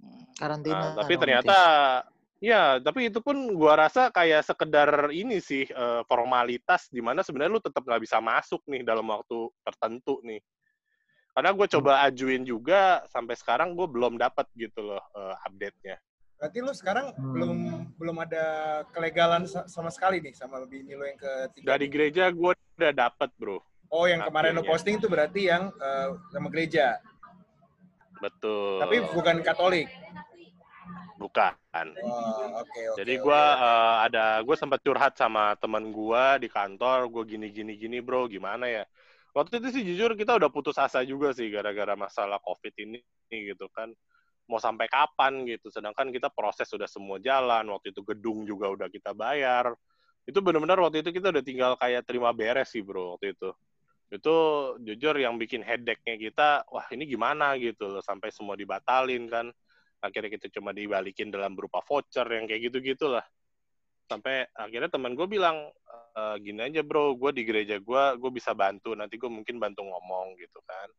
Hmm. 0.02 0.26
Karantina. 0.34 0.74
Nah, 0.82 0.92
tapi 0.98 1.14
ternyata 1.14 1.58
ya, 2.42 2.82
tapi 2.82 3.14
itu 3.14 3.22
pun 3.22 3.38
gua 3.54 3.86
rasa 3.86 4.10
kayak 4.10 4.42
sekedar 4.42 5.14
ini 5.14 5.38
sih 5.38 5.70
eh, 5.70 6.02
formalitas 6.10 6.90
di 6.90 7.06
mana 7.06 7.22
sebenarnya 7.22 7.54
lu 7.54 7.62
tetap 7.62 7.86
nggak 7.86 8.02
bisa 8.02 8.18
masuk 8.18 8.66
nih 8.66 8.82
dalam 8.82 9.06
waktu 9.06 9.46
tertentu 9.62 10.18
nih. 10.26 10.42
Karena 11.38 11.54
gue 11.54 11.68
coba 11.70 12.04
ajuin 12.10 12.44
juga 12.44 13.06
sampai 13.08 13.38
sekarang 13.38 13.72
gue 13.78 13.88
belum 13.88 14.18
dapat 14.18 14.50
gitu 14.58 14.82
loh 14.84 15.00
eh, 15.16 15.36
update-nya. 15.46 16.02
Berarti 16.42 16.58
lo 16.58 16.74
sekarang 16.74 17.14
Hmm. 17.14 17.32
belum 17.38 17.58
belum 18.02 18.18
ada 18.18 18.46
kelegalan 18.90 19.46
sa- 19.46 19.70
sama 19.70 19.94
sekali 19.94 20.18
nih 20.18 20.34
sama 20.34 20.58
bini 20.66 20.98
lo 20.98 21.06
yang 21.06 21.14
ketiga. 21.16 21.78
Dari 21.78 21.86
gereja 21.86 22.34
gue 22.34 22.58
udah 22.58 22.94
dapat 22.98 23.30
bro, 23.38 23.62
Oh, 23.94 24.10
yang 24.10 24.26
kemarin 24.26 24.58
lo 24.58 24.66
akhirnya. 24.66 24.72
posting 24.74 24.96
itu 24.98 25.06
berarti 25.06 25.42
yang 25.46 25.70
eh, 25.70 26.10
sama 26.34 26.50
gereja, 26.50 26.98
betul. 28.18 28.82
tapi 28.82 29.06
bukan 29.06 29.36
Katolik. 29.42 29.86
bukan. 31.14 31.54
Oh, 32.02 32.66
oke 32.66 32.82
oke. 32.90 32.98
Jadi 32.98 33.14
gue 33.16 33.42
ada 34.02 34.42
gue 34.42 34.56
sempat 34.58 34.82
curhat 34.82 35.14
sama 35.14 35.54
teman 35.56 35.94
gue 35.94 36.24
di 36.42 36.50
kantor, 36.50 37.06
gue 37.08 37.24
gini 37.30 37.54
gini 37.54 37.78
gini 37.78 38.02
bro, 38.02 38.26
gimana 38.26 38.66
ya? 38.66 38.84
waktu 39.32 39.64
itu 39.64 39.72
sih 39.72 39.84
jujur 39.88 40.12
kita 40.20 40.36
udah 40.36 40.52
putus 40.52 40.76
asa 40.76 41.08
juga 41.08 41.32
sih 41.32 41.48
gara-gara 41.48 41.96
masalah 41.96 42.36
covid 42.44 42.76
ini 42.76 43.00
gitu 43.32 43.72
kan 43.72 43.88
mau 44.50 44.60
sampai 44.62 44.88
kapan 44.90 45.44
gitu. 45.50 45.70
Sedangkan 45.70 46.10
kita 46.10 46.30
proses 46.32 46.70
sudah 46.70 46.90
semua 46.90 47.18
jalan 47.18 47.68
waktu 47.74 47.94
itu 47.94 48.02
gedung 48.06 48.46
juga 48.46 48.70
udah 48.72 48.88
kita 48.88 49.14
bayar. 49.14 49.74
Itu 50.26 50.40
benar-benar 50.40 50.80
waktu 50.82 51.02
itu 51.02 51.10
kita 51.14 51.34
udah 51.34 51.44
tinggal 51.44 51.72
kayak 51.78 52.06
terima 52.06 52.32
beres 52.32 52.72
sih 52.74 52.82
bro 52.86 53.18
waktu 53.18 53.34
itu. 53.38 53.50
Itu 54.12 54.36
jujur 54.84 55.16
yang 55.18 55.40
bikin 55.40 55.64
headache-nya 55.64 56.16
kita 56.20 56.50
wah 56.68 56.86
ini 56.92 57.08
gimana 57.08 57.56
gitu 57.58 57.88
loh 57.88 58.04
sampai 58.04 58.30
semua 58.30 58.56
dibatalin 58.60 59.28
kan. 59.32 59.48
Akhirnya 60.02 60.34
kita 60.34 60.50
cuma 60.50 60.74
dibalikin 60.74 61.30
dalam 61.30 61.54
berupa 61.54 61.80
voucher 61.86 62.26
yang 62.26 62.50
kayak 62.50 62.72
gitu 62.72 62.78
gitulah 62.82 63.26
sampai 64.12 64.44
akhirnya 64.52 64.92
teman 64.92 65.16
gue 65.16 65.24
bilang 65.24 65.72
e, 66.12 66.22
gini 66.44 66.60
aja 66.68 66.84
bro 66.84 67.16
gue 67.16 67.32
di 67.32 67.48
gereja 67.48 67.80
gue 67.80 68.04
gue 68.20 68.32
bisa 68.36 68.52
bantu 68.52 68.92
nanti 68.92 69.16
gue 69.16 69.32
mungkin 69.32 69.56
bantu 69.56 69.88
ngomong 69.88 70.36
gitu 70.36 70.60
kan 70.68 70.92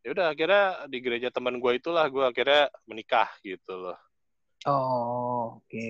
ya 0.00 0.14
udah 0.14 0.26
akhirnya 0.30 0.64
di 0.86 0.98
gereja 1.02 1.28
teman 1.28 1.58
gue 1.58 1.72
itulah 1.74 2.06
gue 2.06 2.24
akhirnya 2.24 2.70
menikah 2.84 3.28
gitu 3.42 3.74
loh 3.74 3.98
Oh, 4.66 5.62
oke. 5.62 5.86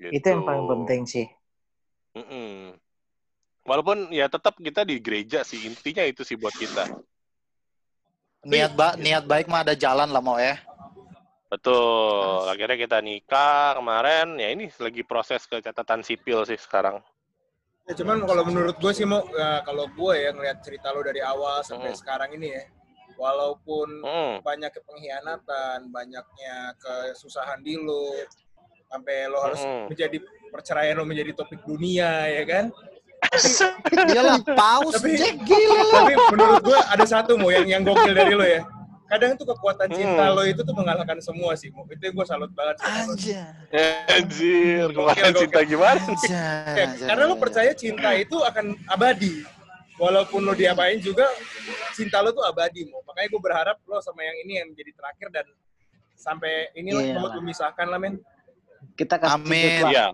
gitu. 0.00 0.08
Itu 0.14 0.26
yang 0.26 0.42
paling 0.42 0.64
penting 0.66 1.00
sih. 1.04 1.26
Mm-mm. 2.16 2.72
walaupun 3.62 4.08
ya 4.08 4.26
tetap 4.26 4.56
kita 4.56 4.80
di 4.82 4.96
gereja 4.98 5.44
sih 5.44 5.60
intinya 5.68 6.00
itu 6.02 6.24
sih 6.24 6.34
buat 6.34 6.56
kita 6.56 6.88
Niat 8.48 8.72
ba 8.72 8.96
niat 8.96 9.28
baik 9.28 9.44
mah 9.50 9.60
ada 9.60 9.74
jalan 9.76 10.08
lah 10.08 10.22
mau 10.24 10.40
ya. 10.40 10.56
betul 11.48 12.44
akhirnya 12.48 12.76
kita 12.76 12.98
nikah 13.00 13.76
kemarin 13.76 14.36
ya 14.36 14.48
ini 14.52 14.68
lagi 14.80 15.00
proses 15.04 15.44
ke 15.44 15.60
catatan 15.60 16.00
sipil 16.00 16.44
sih 16.44 16.56
sekarang 16.56 17.00
Ya, 17.88 17.96
cuman 17.96 18.20
kalau 18.28 18.44
menurut 18.44 18.76
gue 18.76 18.92
sih 18.92 19.08
mau 19.08 19.24
ya, 19.32 19.64
kalau 19.64 19.88
gue 19.88 20.12
ya 20.20 20.28
ngeliat 20.36 20.60
cerita 20.60 20.92
lo 20.92 21.00
dari 21.00 21.24
awal 21.24 21.64
sampai 21.64 21.88
Hmm. 21.88 21.96
sekarang 21.96 22.36
ini 22.36 22.52
ya, 22.52 22.64
walaupun 23.18 23.88
Mm. 24.00 24.34
banyak 24.40 24.70
pengkhianatan, 24.80 25.90
banyaknya 25.90 26.56
kesusahan 26.78 27.58
di 27.60 27.74
lo, 27.74 28.14
sampai 28.86 29.26
lo 29.26 29.42
harus 29.42 29.60
Mm-mm. 29.60 29.90
menjadi 29.90 30.16
perceraian 30.48 30.96
lo 30.96 31.04
menjadi 31.04 31.34
topik 31.34 31.60
dunia 31.66 32.30
ya 32.30 32.44
kan. 32.46 32.64
Iyalah 34.08 34.38
paus 34.46 34.94
Tapi- 34.96 35.18
Jack 35.18 35.36
gila. 35.42 35.82
Tapi 35.92 36.14
menurut 36.32 36.62
gue 36.62 36.78
ada 36.78 37.04
satu 37.04 37.34
mau 37.34 37.50
yang 37.50 37.66
yang 37.66 37.82
gokil 37.82 38.14
dari 38.14 38.32
lo 38.32 38.46
ya. 38.46 38.62
Kadang 39.08 39.34
tuh 39.34 39.48
kekuatan 39.48 39.88
cinta 39.88 40.24
Hmm. 40.28 40.36
lo 40.36 40.44
itu 40.44 40.60
tuh 40.60 40.76
mengalahkan 40.76 41.16
semua 41.18 41.56
sih. 41.56 41.72
Mo. 41.72 41.88
Itu 41.88 41.98
yang 41.98 42.14
gue 42.14 42.26
salut 42.28 42.52
banget 42.52 42.76
sama 42.78 42.92
lo. 43.08 43.16
Anjir. 43.16 43.44
Anjir, 44.06 44.86
Gokil, 44.92 45.32
cinta 45.34 45.60
gimana? 45.64 45.96
Anjir. 45.98 46.28
Ya, 46.28 47.06
karena 47.08 47.24
lo 47.24 47.36
percaya 47.36 47.72
cinta 47.72 48.12
itu 48.14 48.36
akan 48.38 48.76
abadi. 48.86 49.42
Walaupun 49.98 50.46
lo 50.46 50.54
diapain 50.54 51.02
juga, 51.02 51.26
cinta 51.92 52.22
lo 52.22 52.30
tuh 52.30 52.46
abadi, 52.46 52.86
Mo. 52.86 53.02
Makanya 53.02 53.28
gue 53.34 53.42
berharap 53.42 53.76
lo 53.82 53.98
sama 53.98 54.22
yang 54.22 54.36
ini 54.46 54.52
yang 54.62 54.68
jadi 54.72 54.94
terakhir 54.94 55.28
dan 55.34 55.46
sampai 56.14 56.70
Iya 56.74 57.18
mau 57.18 57.26
lah. 57.26 57.38
memisahkan 57.42 57.86
lah, 57.90 57.98
men. 57.98 58.22
Kita 58.94 59.18
kasih 59.18 59.42
Amin. 59.42 59.82
Iya. 59.90 60.06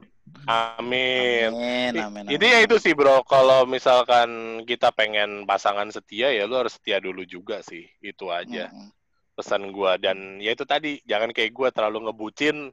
Amin. 0.48 1.52
Amin, 1.52 1.52
amin, 1.52 1.92
amin. 2.00 2.24
Intinya 2.32 2.58
itu 2.64 2.76
sih 2.80 2.96
bro, 2.96 3.22
kalau 3.28 3.68
misalkan 3.68 4.60
kita 4.64 4.88
pengen 4.92 5.44
pasangan 5.44 5.88
setia 5.92 6.32
ya 6.32 6.48
lu 6.48 6.56
harus 6.58 6.76
setia 6.80 6.98
dulu 6.98 7.22
juga 7.28 7.60
sih, 7.60 7.86
itu 8.00 8.28
aja 8.32 8.72
Mm-mm. 8.72 8.88
pesan 9.36 9.68
gua 9.70 10.00
dan 10.00 10.40
ya 10.40 10.56
itu 10.56 10.64
tadi 10.66 10.98
jangan 11.04 11.30
kayak 11.30 11.52
gua 11.54 11.68
terlalu 11.70 12.08
ngebucin 12.08 12.72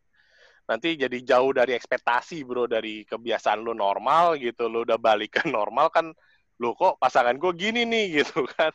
nanti 0.66 0.96
jadi 0.96 1.18
jauh 1.22 1.52
dari 1.52 1.76
ekspektasi 1.76 2.48
bro 2.48 2.66
dari 2.72 3.04
kebiasaan 3.04 3.60
lu 3.62 3.76
normal 3.76 4.40
gitu, 4.40 4.72
lu 4.72 4.88
udah 4.88 4.98
balik 4.98 5.40
ke 5.40 5.44
normal 5.52 5.92
kan 5.92 6.16
lu 6.62 6.78
kok 6.78 6.96
pasangan 6.96 7.34
gua 7.36 7.50
gini 7.52 7.82
nih 7.84 8.06
gitu 8.22 8.46
kan. 8.48 8.70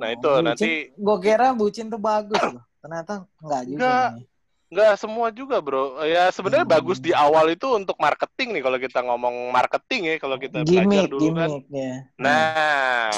Nah, 0.00 0.08
itu 0.10 0.28
nanti- 0.40 0.92
Gue 0.92 1.16
kira 1.20 1.52
bucin 1.52 1.88
tuh 1.88 1.96
bagus 1.96 2.36
loh. 2.36 2.64
Ternyata 2.80 3.24
enggak 3.38 3.62
juga. 3.64 3.76
Enggak. 3.76 4.08
nih. 4.16 4.26
Nggak 4.64 4.92
semua 4.98 5.28
juga 5.30 5.56
bro, 5.60 5.84
ya 6.02 6.26
sebenarnya 6.28 6.66
Hmm. 6.66 6.74
bagus 6.74 6.98
di 6.98 7.14
awal 7.14 7.46
itu 7.48 7.68
untuk 7.70 7.94
marketing 7.94 8.58
nih 8.58 8.62
kalau 8.64 8.74
kita 8.76 9.00
ngomong 9.00 9.54
marketing 9.54 10.00
ya 10.02 10.14
kalau 10.18 10.34
kita 10.34 10.66
belajar 10.66 11.06
dulu 11.06 11.30
kan. 11.30 11.50
ya. 11.70 11.94
Nah, 12.18 13.14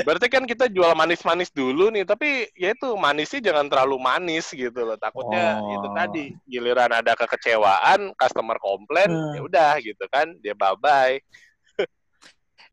berarti 0.00 0.26
kan 0.26 0.42
kita 0.42 0.64
jual 0.66 0.88
manis-manis 0.96 1.52
dulu 1.52 1.92
nih, 1.92 2.08
tapi 2.08 2.48
ya 2.56 2.72
itu 2.72 2.96
manisnya 2.96 3.44
jangan 3.44 3.68
terlalu 3.68 4.00
manis 4.00 4.48
gitu 4.48 4.80
loh. 4.80 4.96
Takutnya 4.96 5.60
Oh. 5.60 5.68
itu 5.76 5.88
tadi 5.92 6.24
giliran 6.48 6.88
ada 6.90 7.12
kekecewaan, 7.12 8.16
customer 8.16 8.56
komplain, 8.56 9.12
Hmm. 9.12 9.36
ya 9.36 9.40
udah 9.44 9.72
gitu 9.84 10.04
kan, 10.08 10.32
dia 10.40 10.56
bye 10.56 10.72
bye. 10.74 11.20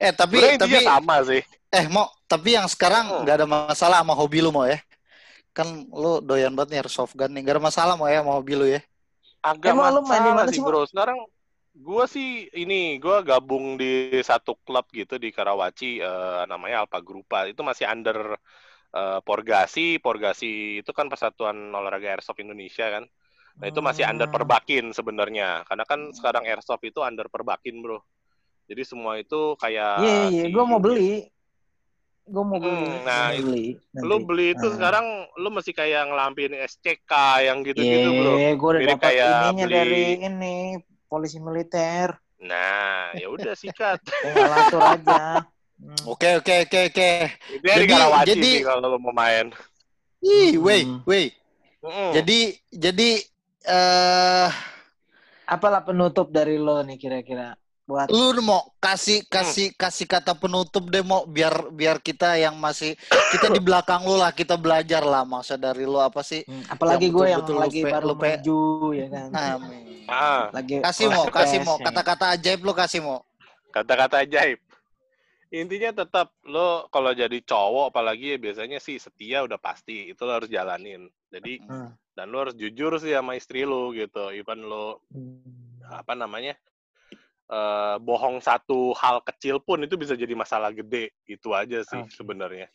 Eh 0.01 0.11
tapi 0.19 0.37
Sebenarnya 0.37 0.59
tapi 0.63 0.79
sama 0.89 1.15
sih. 1.29 1.41
eh 1.77 1.85
mau 1.93 2.05
tapi 2.31 2.49
yang 2.57 2.67
sekarang 2.73 3.05
Hmm. 3.07 3.21
nggak 3.23 3.35
ada 3.43 3.47
masalah 3.47 3.97
sama 4.01 4.13
hobi 4.19 4.39
lu 4.43 4.49
mau 4.55 4.65
ya. 4.67 4.79
Kan 5.57 5.67
lu 6.01 6.21
doyan 6.29 6.53
banget 6.57 6.69
nih 6.71 6.79
airsoft 6.83 7.13
gun 7.19 7.31
nih. 7.35 7.41
Gak 7.47 7.55
ada 7.59 7.63
masalah 7.69 7.93
mau 7.99 8.07
ya 8.13 8.19
sama 8.23 8.33
hobi 8.39 8.53
lu 8.59 8.65
ya. 8.75 8.81
Agak 9.41 9.73
Emang 9.73 9.89
lu 9.95 10.01
main 10.09 10.21
di 10.27 10.31
masalah 10.31 10.35
mana 10.37 10.51
sih 10.53 10.61
bro. 10.61 10.81
Sekarang 10.91 11.17
gua 11.87 12.05
sih 12.15 12.49
ini 12.53 12.97
gua 13.03 13.17
gabung 13.25 13.65
di 13.81 13.89
satu 14.29 14.53
klub 14.65 14.85
gitu 14.93 15.15
di 15.23 15.29
Karawaci 15.33 16.01
eh, 16.01 16.41
namanya 16.51 16.85
Alpha 16.85 16.99
Grupa. 17.01 17.45
Itu 17.49 17.61
masih 17.65 17.85
under 17.89 18.17
eh, 18.95 19.19
Porgasi. 19.27 19.97
Porgasi 20.03 20.81
itu 20.81 20.91
kan 20.97 21.07
Persatuan 21.11 21.57
Olahraga 21.73 22.07
Airsoft 22.17 22.41
Indonesia 22.45 22.85
kan. 22.95 23.03
Nah, 23.61 23.67
itu 23.69 23.79
masih 23.83 24.03
under 24.09 24.27
Hmm. 24.29 24.35
perbakin 24.35 24.85
sebenarnya. 24.97 25.63
Karena 25.69 25.85
kan 25.85 26.09
sekarang 26.17 26.43
airsoft 26.49 26.83
itu 26.87 26.99
under 27.05 27.27
perbakin, 27.29 27.75
Bro. 27.83 27.99
Jadi 28.71 28.83
semua 28.83 29.19
itu 29.19 29.41
kayak 29.55 29.99
Iya, 29.99 30.15
iya, 30.31 30.43
si- 30.47 30.49
gue 30.49 30.63
mau 30.63 30.79
beli. 30.79 31.27
Gue 32.23 32.39
mau 32.41 32.55
beli. 32.55 32.87
Hmm, 32.87 33.03
nah, 33.03 33.27
mau 33.27 33.43
beli. 33.43 33.65
nanti. 33.91 34.07
Lu 34.07 34.15
beli 34.23 34.45
itu 34.49 34.63
Nah. 34.63 34.73
sekarang 34.73 35.05
lu 35.35 35.49
mesti 35.51 35.71
kayak 35.71 36.07
ngelampin 36.07 36.51
SCK 36.55 37.11
yang 37.43 37.57
gitu-gitu, 37.61 38.09
Bro. 38.09 38.31
Iya, 38.33 38.51
gue 38.53 38.69
udah 38.71 38.81
dapat 38.87 39.03
kayak 39.03 39.27
ininya 39.27 39.65
beli- 39.65 39.75
dari 39.75 40.03
ini 40.21 40.55
polisi 41.05 41.37
militer. 41.37 42.15
Nah, 42.39 43.11
ya 43.13 43.27
udah 43.27 43.51
sikat. 43.59 43.99
Tinggal 44.07 44.51
atur 44.55 44.81
aja. 44.81 45.43
Hmm. 45.75 45.97
Oke 46.07 46.29
oke 46.37 46.53
oke 46.63 46.79
oke. 46.87 47.09
Jadi- 47.59 47.89
Karawaci 47.89 48.27
jadi- 48.31 48.61
kalau 48.63 48.87
lu 48.87 48.97
mau 48.97 49.11
main. 49.11 49.51
Ih, 50.21 50.55
wait 50.55 50.85
Hmm. 50.85 51.01
wait. 51.03 51.33
Mm-mm. 51.81 52.13
Jadi 52.13 52.39
jadi 52.71 53.09
eh 53.63 54.49
Apalah 55.43 55.81
penutup 55.81 56.29
dari 56.29 56.55
lo 56.55 56.79
nih 56.79 56.95
kira-kira 56.95 57.57
buat 57.83 58.07
lu 58.07 58.39
mau 58.39 58.61
kasih 58.77 59.25
kasih 59.25 59.73
kasih 59.73 60.05
kata 60.05 60.31
penutup 60.31 60.85
deh 60.85 61.01
mau 61.01 61.25
biar 61.25 61.69
biar 61.69 61.97
kita 61.97 62.35
yang 62.35 62.55
masih 62.55 62.93
kita 63.29 63.49
di 63.49 63.59
belakang 63.59 64.01
lu 64.01 64.15
lah 64.15 64.29
kita 64.29 64.55
belajar 64.55 65.01
lah 65.01 65.23
masa 65.23 65.55
dari 65.55 65.83
lu 65.83 65.97
apa 65.97 66.21
sih 66.21 66.41
Hmm, 66.43 66.63
apalagi 66.67 67.07
Yang 67.07 67.13
gue 67.13 67.25
yang 67.25 67.39
betul-betul 67.41 67.57
lagi 67.59 67.79
lupa- 67.79 67.91
baru 67.91 68.05
lupa- 68.07 68.25
menuju 68.31 68.59
ya 68.93 69.07
kan. 69.07 69.27
amin 69.33 69.83
Ah, 70.05 70.51
Lagi 70.51 70.75
kasih 70.79 71.07
mau 71.09 71.25
kasih 71.25 71.59
mau 71.61 71.77
ya. 71.77 71.85
kata-kata 71.85 72.25
ajaib 72.31 72.59
lu 72.61 72.73
kasih 72.73 72.99
mau 72.99 73.19
kata-kata 73.69 74.21
ajaib. 74.21 74.59
Intinya 75.49 75.91
tetap 75.93 76.31
lo 76.45 76.87
kalau 76.87 77.11
jadi 77.11 77.39
cowok 77.41 77.91
apalagi 77.91 78.31
ya 78.31 78.37
biasanya 78.37 78.77
sih 78.77 78.95
setia 78.97 79.39
udah 79.41 79.55
pasti 79.57 80.07
itu 80.07 80.21
lo 80.21 80.31
harus 80.33 80.47
jalanin. 80.47 81.07
Jadi 81.27 81.59
Hmm. 81.61 81.91
dan 82.09 82.27
lo 82.27 82.39
harus 82.41 82.55
jujur 82.55 82.95
sih 82.97 83.11
sama 83.11 83.35
istri 83.35 83.63
lo 83.63 83.91
gitu. 83.91 84.31
Even 84.31 84.63
lo 84.63 84.99
Hmm. 85.09 85.43
apa 85.89 86.11
namanya 86.13 86.55
eh 87.51 87.95
bohong 87.99 88.39
satu 88.39 88.95
hal 88.95 89.19
kecil 89.27 89.59
pun 89.59 89.83
itu 89.83 89.99
bisa 89.99 90.15
jadi 90.15 90.31
masalah 90.31 90.71
gede. 90.71 91.11
Itu 91.27 91.51
aja 91.51 91.83
sih 91.83 91.99
Oke. 91.99 92.15
sebenarnya. 92.15 92.71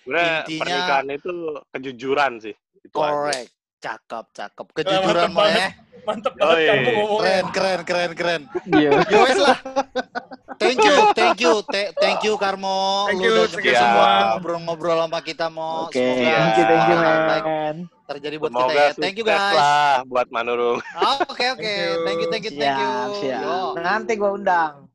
Sebenarnya 0.00 0.46
Intinya- 0.46 0.60
pernikahan 0.62 1.06
itu 1.10 1.32
kejujuran 1.74 2.32
sih. 2.38 2.54
Itu 2.80 2.96
aja. 3.02 3.50
Cakep 3.80 4.24
cakep 4.30 4.66
kejujuran 4.72 5.02
mantep 5.26 5.32
mau 5.32 5.42
ya 5.42 5.50
banget. 5.50 5.72
Mantep 6.00 6.32
Oh, 6.32 6.44
banget 6.46 6.58
iya. 6.58 6.70
kamu 6.70 6.90
ngomongnya. 6.90 7.20
keren 7.20 7.44
keren 7.50 7.80
keren 7.82 8.10
keren 8.14 8.42
Iya. 8.70 8.90
ya 9.02 9.18
wes 9.18 9.38
lah 9.38 9.56
thank 10.56 10.78
you 10.78 10.96
thank 11.12 11.38
you 11.38 11.52
Th- 11.66 11.92
thank 11.94 12.20
you 12.20 12.34
Karmo 12.36 13.08
Thank 13.08 13.18
lu 13.18 13.24
you, 13.24 13.32
udah 13.34 13.46
thank 13.50 13.64
you 13.66 13.74
semua. 13.74 14.08
ngobrol-ngobrol 14.30 14.96
sama 14.98 15.18
kita 15.20 15.46
mau 15.48 15.86
Oke, 15.86 15.96
semoga 15.96 16.28
thank 16.30 16.54
you, 16.54 16.64
thank 16.64 16.84
you, 16.84 16.96
man. 16.96 17.76
terjadi 18.06 18.34
buat 18.36 18.50
Semoga 18.50 18.66
kita 18.66 18.80
ya 18.82 18.90
thank 18.96 19.16
you 19.16 19.24
guys 19.24 19.54
lah 19.54 19.94
buat 20.04 20.26
Manurung. 20.28 20.78
Oh, 20.98 21.16
Oke 21.24 21.46
oke, 21.46 21.62
Thank 21.62 21.62
you. 21.62 22.02
thank 22.02 22.18
you 22.18 22.28
thank 22.28 22.44
you 22.44 22.52
thank 22.52 22.74
you. 22.76 22.90
Siap, 22.90 23.08
siap. 23.16 23.40
Yo. 23.40 23.58
Nanti 23.78 24.12
gue 24.14 24.30
undang. 24.30 24.89